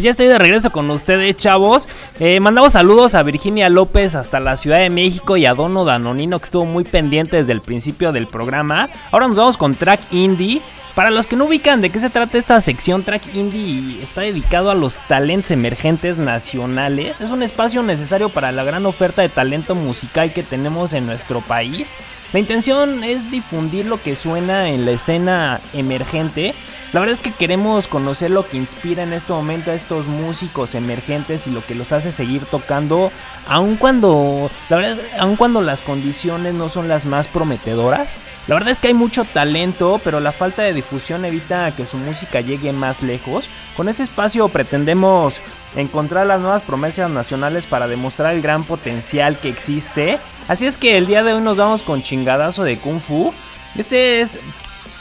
Ya 0.03 0.11
estoy 0.11 0.27
de 0.27 0.37
regreso 0.37 0.71
con 0.71 0.91
ustedes, 0.91 1.37
chavos. 1.37 1.87
Eh, 2.19 2.41
mandamos 2.41 2.73
saludos 2.73 3.15
a 3.15 3.23
Virginia 3.23 3.69
López 3.69 4.17
hasta 4.17 4.41
la 4.41 4.57
Ciudad 4.57 4.79
de 4.79 4.91
México 4.91 5.37
y 5.37 5.47
a 5.47 5.55
Dono 5.55 5.85
Danonino 5.85 6.41
que 6.41 6.45
estuvo 6.45 6.65
muy 6.65 6.83
pendiente 6.83 7.37
desde 7.37 7.53
el 7.53 7.61
principio 7.61 8.11
del 8.11 8.27
programa. 8.27 8.89
Ahora 9.13 9.29
nos 9.29 9.37
vamos 9.37 9.57
con 9.57 9.77
Track 9.77 10.01
Indie. 10.11 10.61
Para 10.97 11.13
los 11.13 11.29
que 11.29 11.37
no 11.37 11.45
ubican 11.45 11.81
de 11.81 11.91
qué 11.91 12.01
se 12.01 12.11
trata 12.11 12.37
esta 12.37 12.61
sección, 12.61 13.05
Track 13.05 13.33
Indie 13.33 14.03
está 14.03 14.23
dedicado 14.23 14.73
a 14.73 14.75
los 14.75 14.99
talentos 15.07 15.53
emergentes 15.53 16.19
nacionales. 16.19 17.21
Es 17.21 17.31
un 17.31 17.45
espacio 17.45 17.85
necesario 17.85 18.29
para 18.29 18.51
la 18.51 18.65
gran 18.65 18.85
oferta 18.87 19.23
de 19.23 19.29
talento 19.29 19.77
musical 19.77 20.33
que 20.33 20.43
tenemos 20.43 20.95
en 20.95 21.07
nuestro 21.07 21.43
país. 21.43 21.95
La 22.33 22.41
intención 22.41 23.05
es 23.05 23.31
difundir 23.31 23.85
lo 23.85 24.01
que 24.01 24.17
suena 24.17 24.71
en 24.71 24.87
la 24.87 24.93
escena 24.93 25.61
emergente. 25.75 26.55
La 26.95 27.01
verdad 27.01 27.15
es 27.15 27.21
que 27.21 27.31
queremos 27.33 27.89
conocer 27.89 28.31
lo 28.31 28.47
que 28.47 28.57
inspira 28.57 29.03
en 29.03 29.13
este 29.13 29.35
momento 29.35 29.71
a 29.71 29.75
estos 29.75 30.07
músicos 30.07 30.75
emergentes 30.75 31.47
y 31.47 31.51
lo 31.51 31.65
que 31.65 31.75
los 31.75 31.93
hace 31.93 32.11
seguir 32.11 32.45
tocando, 32.47 33.11
aun 33.47 33.77
cuando, 33.77 34.51
la 34.71 34.77
verdad, 34.77 34.99
cuando 35.37 35.61
las 35.63 35.83
condiciones 35.83 36.55
no 36.55 36.71
son 36.71 36.89
las 36.89 37.05
más 37.05 37.29
prometedoras. 37.29 38.17
La 38.47 38.55
verdad 38.55 38.71
es 38.71 38.81
que 38.81 38.89
hay 38.89 38.95
mucho 38.95 39.25
talento, 39.25 40.01
pero 40.03 40.21
la 40.21 40.33
falta 40.33 40.63
de 40.63 40.73
difusión 40.73 41.25
evita 41.25 41.75
que 41.75 41.87
su 41.87 41.97
música 41.99 42.41
llegue 42.41 42.73
más 42.73 43.03
lejos. 43.03 43.47
Con 43.77 43.89
este 43.89 44.03
espacio 44.03 44.49
pretendemos 44.49 45.41
encontrar 45.77 46.27
las 46.27 46.41
nuevas 46.41 46.63
promesas 46.63 47.11
nacionales 47.11 47.67
para 47.67 47.89
demostrar 47.89 48.35
el 48.35 48.43
gran 48.43 48.65
potencial 48.65 49.39
que 49.39 49.49
existe. 49.49 50.19
Así 50.53 50.67
es 50.67 50.77
que 50.77 50.99
el 50.99 51.07
día 51.07 51.23
de 51.23 51.33
hoy 51.33 51.41
nos 51.41 51.57
vamos 51.57 51.83
con 51.83 52.03
chingadazo 52.03 52.63
de 52.63 52.77
Kung 52.77 53.01
Fu. 53.01 53.33
Este 53.75 54.21
es 54.21 54.37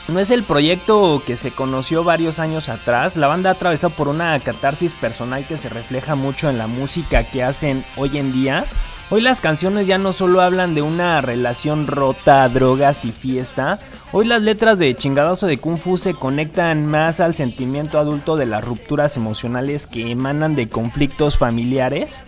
no 0.08 0.22
es 0.22 0.32
el 0.32 0.44
proyecto 0.44 1.22
que 1.28 1.36
se 1.36 1.52
conoció 1.52 2.06
varios 2.06 2.40
años 2.40 2.70
atrás. 2.70 3.18
La 3.18 3.28
banda 3.28 3.50
ha 3.50 3.54
atravesado 3.54 3.94
por 3.94 4.08
una 4.08 4.40
catarsis 4.40 4.94
personal 4.94 5.46
que 5.46 5.58
se 5.58 5.68
refleja 5.68 6.16
mucho 6.16 6.50
en 6.50 6.58
la 6.58 6.68
música 6.68 7.26
que 7.26 7.44
hacen 7.44 7.84
hoy 7.98 8.18
en 8.18 8.32
día. 8.32 8.64
Hoy 9.10 9.20
las 9.20 9.42
canciones 9.42 9.88
ya 9.88 9.98
no 9.98 10.14
solo 10.14 10.40
hablan 10.40 10.74
de 10.74 10.84
una 10.84 11.20
relación 11.20 11.86
rota, 11.86 12.48
drogas 12.48 13.04
y 13.04 13.12
fiesta. 13.12 13.78
Hoy 14.14 14.28
las 14.28 14.42
letras 14.42 14.80
de 14.80 14.96
Chingadazo 14.96 15.48
de 15.48 15.58
Kung 15.58 15.80
Fu 15.80 15.98
se 15.98 16.14
conectan 16.14 16.86
más 16.86 17.20
al 17.20 17.36
sentimiento 17.36 18.00
adulto 18.00 18.38
de 18.38 18.46
las 18.46 18.64
rupturas 18.64 19.18
emocionales 19.18 19.86
que 19.86 20.12
emanan 20.12 20.56
de 20.56 20.70
conflictos 20.70 21.38
familiares. 21.38 22.22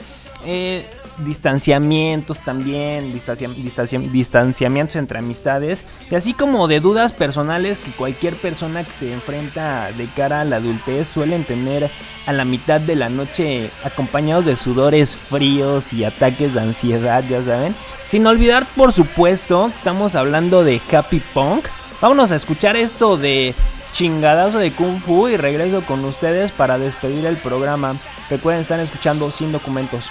Eh, 0.45 0.85
distanciamientos 1.19 2.39
también, 2.39 3.13
distancia- 3.13 3.47
distancia- 3.47 3.99
distanciamientos 3.99 4.95
entre 4.95 5.19
amistades, 5.19 5.85
y 6.09 6.15
así 6.15 6.33
como 6.33 6.67
de 6.67 6.79
dudas 6.79 7.11
personales 7.11 7.77
que 7.77 7.91
cualquier 7.91 8.33
persona 8.35 8.83
que 8.83 8.91
se 8.91 9.13
enfrenta 9.13 9.91
de 9.91 10.07
cara 10.07 10.41
a 10.41 10.43
la 10.43 10.55
adultez 10.55 11.07
suelen 11.07 11.45
tener 11.45 11.91
a 12.25 12.33
la 12.33 12.45
mitad 12.45 12.81
de 12.81 12.95
la 12.95 13.09
noche 13.09 13.69
acompañados 13.83 14.45
de 14.45 14.55
sudores 14.57 15.15
fríos 15.15 15.93
y 15.93 16.03
ataques 16.03 16.53
de 16.55 16.61
ansiedad, 16.61 17.23
ya 17.29 17.43
saben. 17.43 17.75
Sin 18.09 18.25
olvidar, 18.25 18.67
por 18.75 18.91
supuesto, 18.91 19.67
que 19.69 19.75
estamos 19.75 20.15
hablando 20.15 20.63
de 20.63 20.81
Happy 20.91 21.21
Punk. 21.33 21.65
Vámonos 22.01 22.31
a 22.31 22.35
escuchar 22.37 22.75
esto 22.75 23.17
de 23.17 23.53
chingadazo 23.91 24.57
de 24.57 24.71
Kung 24.71 24.99
Fu 24.99 25.27
y 25.27 25.37
regreso 25.37 25.83
con 25.85 26.03
ustedes 26.05 26.51
para 26.51 26.79
despedir 26.79 27.25
el 27.27 27.37
programa. 27.37 27.95
Recuerden 28.29 28.61
estar 28.61 28.79
escuchando 28.79 29.29
sin 29.31 29.51
documentos. 29.51 30.09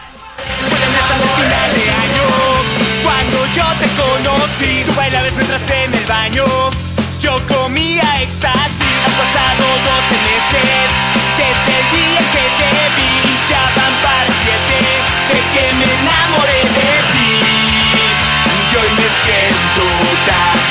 Estamos 0.49 1.31
final 1.37 1.71
de 1.75 1.91
año. 1.91 2.27
Cuando 3.03 3.47
yo 3.55 3.65
te 3.81 3.87
conocí 4.01 4.85
Tú 4.87 4.93
bailabas 4.95 5.33
mientras 5.35 5.63
en 5.71 5.95
el 5.95 6.05
baño. 6.07 6.45
Yo 7.21 7.39
comía 7.47 8.03
éxtasis 8.21 8.97
Han 9.07 9.13
pasado 9.13 9.65
12 9.85 10.15
meses. 10.31 10.87
Desde 11.39 11.73
el 11.81 11.87
día 11.97 12.21
que 12.35 12.45
te 12.59 12.71
vi 12.97 13.13
Ya 13.49 13.63
van 13.77 13.95
para 14.03 14.31
siete. 14.43 14.79
De 15.31 15.39
que 15.53 15.65
me 15.75 15.85
enamoré 15.85 16.61
de 16.79 16.93
ti. 17.13 17.33
Y 18.71 18.77
hoy 18.77 18.91
me 18.97 19.09
siento 19.23 19.85
tan 20.27 20.62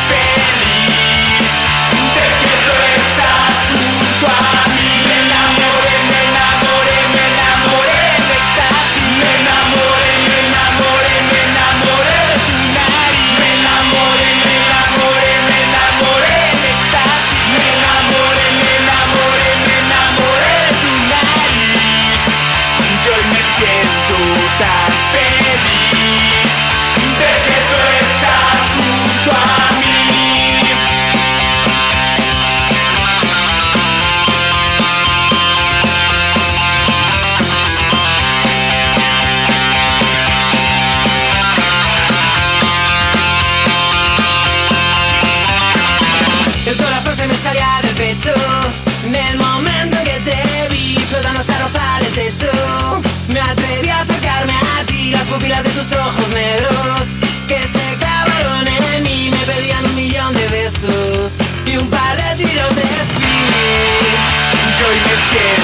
Me 53.30 53.40
atreví 53.40 53.90
a 53.90 54.02
acercarme 54.02 54.54
a 54.54 54.86
ti 54.86 55.10
Las 55.10 55.24
pupilas 55.24 55.64
de 55.64 55.72
tus 55.72 55.92
ojos 55.92 56.28
negros 56.30 57.02
Que 57.48 57.58
se 57.58 57.98
clavaron 57.98 58.68
en 58.68 59.04
mí 59.04 59.32
Me 59.32 59.40
pedían 59.52 59.84
un 59.86 59.96
millón 59.96 60.32
de 60.36 60.48
besos 60.50 61.32
Y 61.66 61.78
un 61.78 61.90
par 61.90 62.16
de 62.18 62.44
tiros 62.44 62.76
de 62.76 62.84
speed 62.84 63.26
Y 64.78 64.84
hoy 64.84 65.00
me 65.00 65.16
siento 65.32 65.61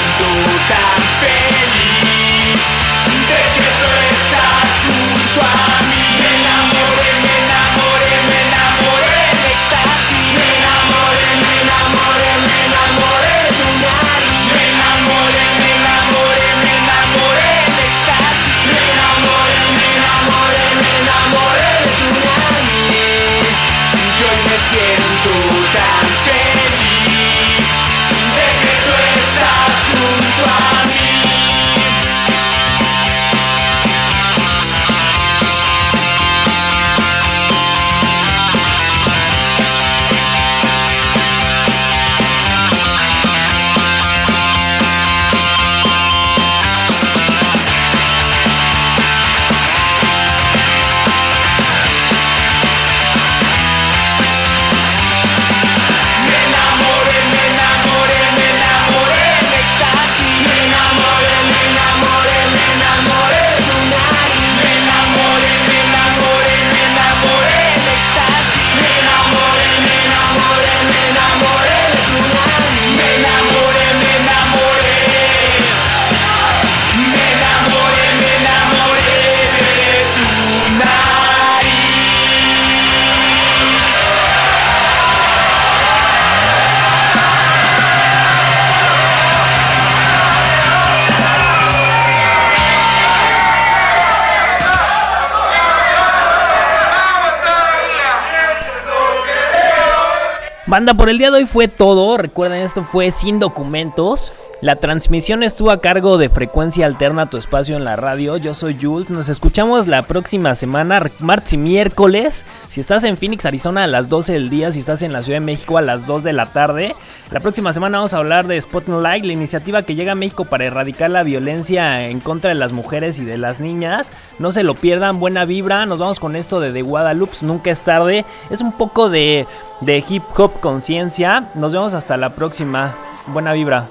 Banda, 100.78 100.94
por 100.94 101.10
el 101.10 101.18
día 101.18 101.32
de 101.32 101.38
hoy 101.38 101.46
fue 101.48 101.68
todo. 101.68 102.20
Recuerden, 102.20 102.62
esto 102.62 102.84
fue 102.84 103.12
sin 103.12 103.40
documentos. 103.40 104.32
La 104.60 104.76
transmisión 104.78 105.44
estuvo 105.44 105.70
a 105.70 105.82
cargo 105.82 106.18
de 106.18 106.30
Frecuencia 106.30 106.88
Alterna, 106.88 107.30
tu 107.30 107.38
espacio 107.38 107.78
en 107.78 107.84
la 107.84 107.96
radio. 107.96 108.38
Yo 108.38 108.56
soy 108.56 108.76
Jules. 108.82 109.12
Nos 109.12 109.30
escuchamos 109.30 109.86
la 109.86 110.08
próxima 110.08 110.56
semana, 110.56 111.12
martes 111.20 111.54
y 111.54 111.58
miércoles. 111.58 112.44
Si 112.68 112.80
estás 112.80 113.04
en 113.04 113.18
Phoenix, 113.18 113.46
Arizona, 113.46 113.84
a 113.84 113.88
las 113.88 114.10
12 114.10 114.34
del 114.34 114.50
día. 114.50 114.72
Si 114.72 114.80
estás 114.80 115.04
en 115.04 115.14
la 115.14 115.22
Ciudad 115.22 115.40
de 115.40 115.46
México, 115.46 115.78
a 115.78 115.84
las 115.84 116.08
2 116.08 116.24
de 116.24 116.34
la 116.34 116.48
tarde. 116.48 116.96
La 117.32 117.40
próxima 117.40 117.72
semana 117.72 118.00
vamos 118.00 118.16
a 118.16 118.18
hablar 118.18 118.48
de 118.48 118.60
Spotlight, 118.60 119.26
la 119.26 119.34
iniciativa 119.34 119.84
que 119.84 119.94
llega 119.94 120.14
a 120.14 120.16
México 120.16 120.46
para 120.46 120.66
erradicar 120.66 121.12
la 121.12 121.22
violencia 121.22 122.08
en 122.08 122.20
contra 122.20 122.50
de 122.50 122.56
las 122.56 122.72
mujeres 122.72 123.20
y 123.20 123.26
de 123.26 123.38
las 123.38 123.60
niñas. 123.60 124.12
No 124.40 124.52
se 124.52 124.64
lo 124.64 124.74
pierdan, 124.74 125.20
buena 125.20 125.46
vibra. 125.46 125.86
Nos 125.86 126.00
vamos 126.00 126.20
con 126.20 126.36
esto 126.36 126.60
de 126.60 126.72
The 126.72 126.82
Guadalupe, 126.82 127.38
nunca 127.42 127.70
es 127.70 127.82
tarde. 127.82 128.26
Es 128.50 128.62
un 128.62 128.72
poco 128.72 129.12
de, 129.12 129.46
de 129.82 130.04
hip 130.10 130.24
hop 130.36 130.60
conciencia. 130.62 131.52
Nos 131.54 131.74
vemos 131.74 131.94
hasta 131.94 132.18
la 132.18 132.32
próxima. 132.32 132.96
Buena 133.28 133.54
vibra. 133.54 133.88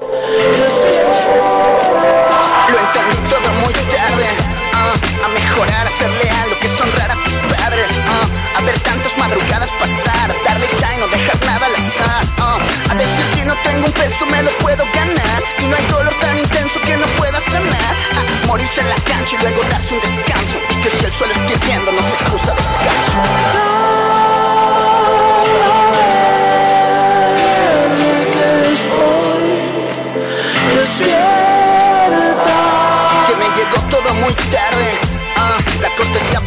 Lo 0.00 0.06
entendí 2.78 3.16
todo 3.28 3.52
muy 3.62 3.74
tarde. 3.74 4.26
ah, 4.72 4.94
a 5.24 5.28
mejorar, 5.28 5.86
a 5.86 5.90
ser 5.90 6.10
leal, 6.10 6.58
que 6.58 6.66
es 6.66 6.80
honrar 6.80 7.10
a 7.10 7.14
tus 7.22 7.34
padres. 7.34 7.90
ah, 8.08 8.26
a 8.58 8.62
ver 8.62 8.78
tantas 8.80 9.14
madrugadas 9.18 9.68
pasar, 9.78 10.34
darle 10.44 10.66
ya 10.80 10.94
y 10.94 10.98
no 10.98 11.06
dejar 11.08 11.36
nada 11.44 11.66
al 11.66 11.74
azar. 11.74 12.24
ah, 12.38 12.58
a 12.90 12.94
decir 12.94 13.26
si 13.34 13.44
no 13.44 13.54
tengo 13.62 13.84
un 13.86 13.92
peso 13.92 14.24
me 14.26 14.42
lo 14.42 14.50
puedo 14.58 14.84
ganar. 14.94 15.42
Y 15.58 15.66
no 15.66 15.76
hay 15.76 15.84
dolor 15.86 16.14
tan 16.20 16.38
intenso 16.38 16.80
que 16.80 16.96
no 16.96 17.04
pueda 17.18 17.38
sanar. 17.40 17.94
a 18.16 18.22
morirse 18.46 18.80
en 18.80 18.88
la 18.88 18.96
cancha 19.04 19.36
y 19.38 19.42
luego 19.42 19.60
darse 19.70 19.92
un 19.94 20.00
descanso. 20.00 20.58
Y 20.70 20.76
que 20.80 20.88
si 20.90 21.04
el 21.04 21.12
suelo 21.12 21.34
estoy 21.34 21.58
viendo 21.68 21.92
no 21.92 22.00
se 22.02 22.16
cruza 22.24 22.54
descanso. 22.54 23.12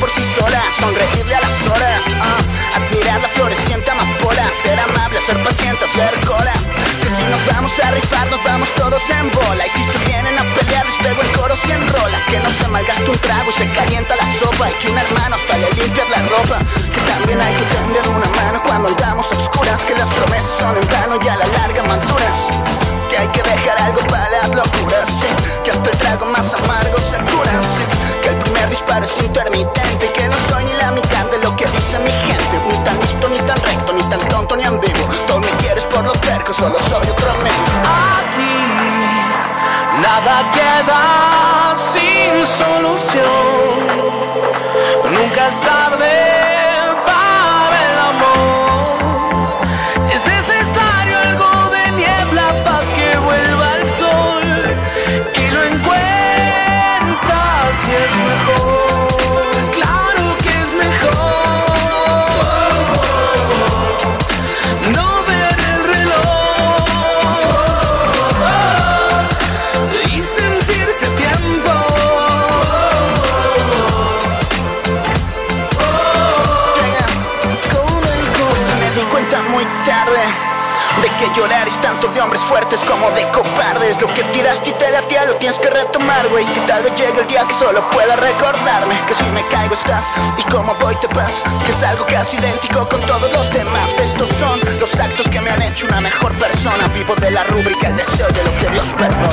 Por 0.03 0.11
sí 0.11 0.35
sola, 0.37 0.61
sonreírle 0.81 1.33
a 1.33 1.39
las 1.39 1.69
horas. 1.71 2.03
ah, 2.19 2.75
admirar 2.75 3.21
la 3.21 3.29
floreciente 3.29 3.89
amapola, 3.89 4.51
ser 4.51 4.77
amable, 4.77 5.21
ser 5.21 5.41
paciente, 5.41 5.87
ser 5.87 6.13
cola. 6.27 6.51
Que 6.99 7.07
si 7.07 7.25
nos 7.31 7.41
vamos 7.53 7.71
a 7.79 7.91
rifar, 7.91 8.27
nos 8.29 8.43
vamos 8.43 8.67
todos 8.75 9.01
en 9.11 9.31
bola. 9.31 9.65
Y 9.65 9.69
si 9.69 9.83
se 9.85 9.97
vienen 10.03 10.37
a 10.37 10.43
pelear, 10.55 10.85
les 10.85 10.95
pego 11.07 11.21
el 11.21 11.31
coro 11.31 11.55
cien 11.55 11.87
rolas. 11.87 12.21
Que 12.25 12.37
no 12.41 12.49
se 12.49 12.67
malgaste 12.67 13.09
un 13.11 13.19
trago 13.19 13.49
y 13.49 13.53
se 13.53 13.69
calienta 13.69 14.13
la 14.17 14.27
sopa. 14.39 14.69
Y 14.71 14.73
que 14.73 14.91
un 14.91 14.97
hermano 14.97 15.35
hasta 15.37 15.57
le 15.57 15.71
limpia 15.71 16.03
la 16.09 16.21
ropa. 16.35 16.59
Que 16.93 17.01
también 17.13 17.39
hay 17.39 17.55
que 17.55 17.65
tender 17.75 18.05
una 18.09 18.27
mano 18.43 18.61
cuando 18.61 18.89
andamos 18.89 19.31
a 19.31 19.35
oscuras. 19.37 19.85
Que 19.87 19.95
las 19.95 20.09
promesas 20.09 20.53
son 20.59 20.75
en 20.75 20.87
vano 20.89 21.17
y 21.23 21.27
a 21.29 21.37
la 21.37 21.47
larga 21.47 21.83
más 21.83 22.05
duras 22.09 22.39
que 23.09 23.17
hay 23.19 23.27
que 23.29 23.43
dejar 23.43 23.79
algo 23.83 24.01
para 24.07 24.27
las 24.29 24.49
locuras, 24.55 25.07
que 25.63 25.71
hasta 25.71 25.89
el 25.89 25.97
trago 25.97 26.25
más 26.25 26.53
amargo 26.55 26.97
se 26.99 27.32
es 29.03 29.23
intermitente 29.23 30.11
que 30.13 30.27
no 30.29 30.35
soy 30.49 30.63
ni 30.65 30.73
la 30.73 30.91
mitad 30.91 31.25
de 31.25 31.39
lo 31.39 31.55
que 31.55 31.65
dice 31.65 31.99
mi 31.99 32.11
gente, 32.11 32.61
ni 32.67 32.83
tan 32.83 32.99
listo, 32.99 33.27
ni 33.27 33.37
tan 33.37 33.57
recto, 33.57 33.93
ni 33.93 34.03
tan 34.03 34.19
tonto, 34.27 34.55
ni 34.55 34.63
ambiguo, 34.63 35.07
todo 35.27 35.39
me 35.39 35.47
quieres 35.57 35.83
por 35.85 36.05
lo 36.05 36.11
terco, 36.11 36.53
solo 36.53 36.77
soy 36.89 37.09
otro 37.09 37.31
amigo. 37.31 37.63
Aquí 38.19 38.55
nada 40.01 40.51
queda 40.53 41.75
sin 41.75 42.45
solución. 42.45 43.23
Nunca 45.11 45.47
es 45.47 45.61
tarde 45.61 46.52
y 57.87 57.91
es 57.91 58.15
mejor. 58.15 59.07
Claro 59.71 60.37
que 60.41 60.61
es 60.61 60.73
mejor. 60.73 61.11
No 64.95 65.23
ver 65.27 65.57
el 65.73 65.83
reloj 65.93 66.85
y 70.05 70.23
sentirse 70.23 71.07
tiempo. 71.07 71.71
Pues 78.49 78.63
me 78.79 78.89
di 78.91 79.03
cuenta 79.09 79.41
muy 79.49 79.65
tarde 79.85 80.23
de 81.01 81.09
que 81.17 81.27
llorar 81.35 81.67
es 81.67 81.81
tanto 81.81 82.07
de 82.09 82.21
hombres 82.21 82.41
fuertes 82.43 82.81
como 82.81 83.09
de 83.11 83.27
cobardes. 83.29 83.99
Lo 84.01 84.07
que 84.07 84.23
tiraste 84.25 84.69
y 84.69 84.73
te 84.73 84.91
latía 84.91 85.02
tienes 85.39 85.59
que 85.59 85.69
retomar, 85.69 86.27
güey. 86.29 86.45
Que 86.45 86.61
tal 86.61 86.83
vez 86.83 86.93
llegue 86.95 87.21
el 87.21 87.27
día 87.27 87.45
que 87.47 87.53
solo 87.53 87.81
pueda 87.91 88.15
recordarme 88.15 88.99
que 89.07 89.13
si 89.13 89.29
me 89.31 89.43
caigo 89.47 89.73
estás 89.73 90.05
y 90.37 90.43
como 90.51 90.73
voy 90.75 90.95
te 90.95 91.07
vas. 91.13 91.33
Que 91.65 91.71
es 91.71 91.83
algo 91.83 92.05
casi 92.05 92.37
idéntico 92.37 92.87
con 92.89 93.01
todos 93.01 93.31
los 93.31 93.51
demás. 93.53 93.89
Estos 94.01 94.29
son 94.39 94.59
los 94.79 94.93
actos 94.99 95.27
que 95.29 95.41
me 95.41 95.49
han 95.51 95.61
hecho 95.61 95.87
una 95.87 96.01
mejor 96.01 96.33
persona. 96.33 96.87
Vivo 96.89 97.15
de 97.15 97.31
la 97.31 97.43
rúbrica 97.45 97.87
el 97.87 97.97
deseo 97.97 98.27
de 98.29 98.43
lo 98.43 98.57
que 98.57 98.69
Dios 98.69 98.87
perdona. 98.97 99.29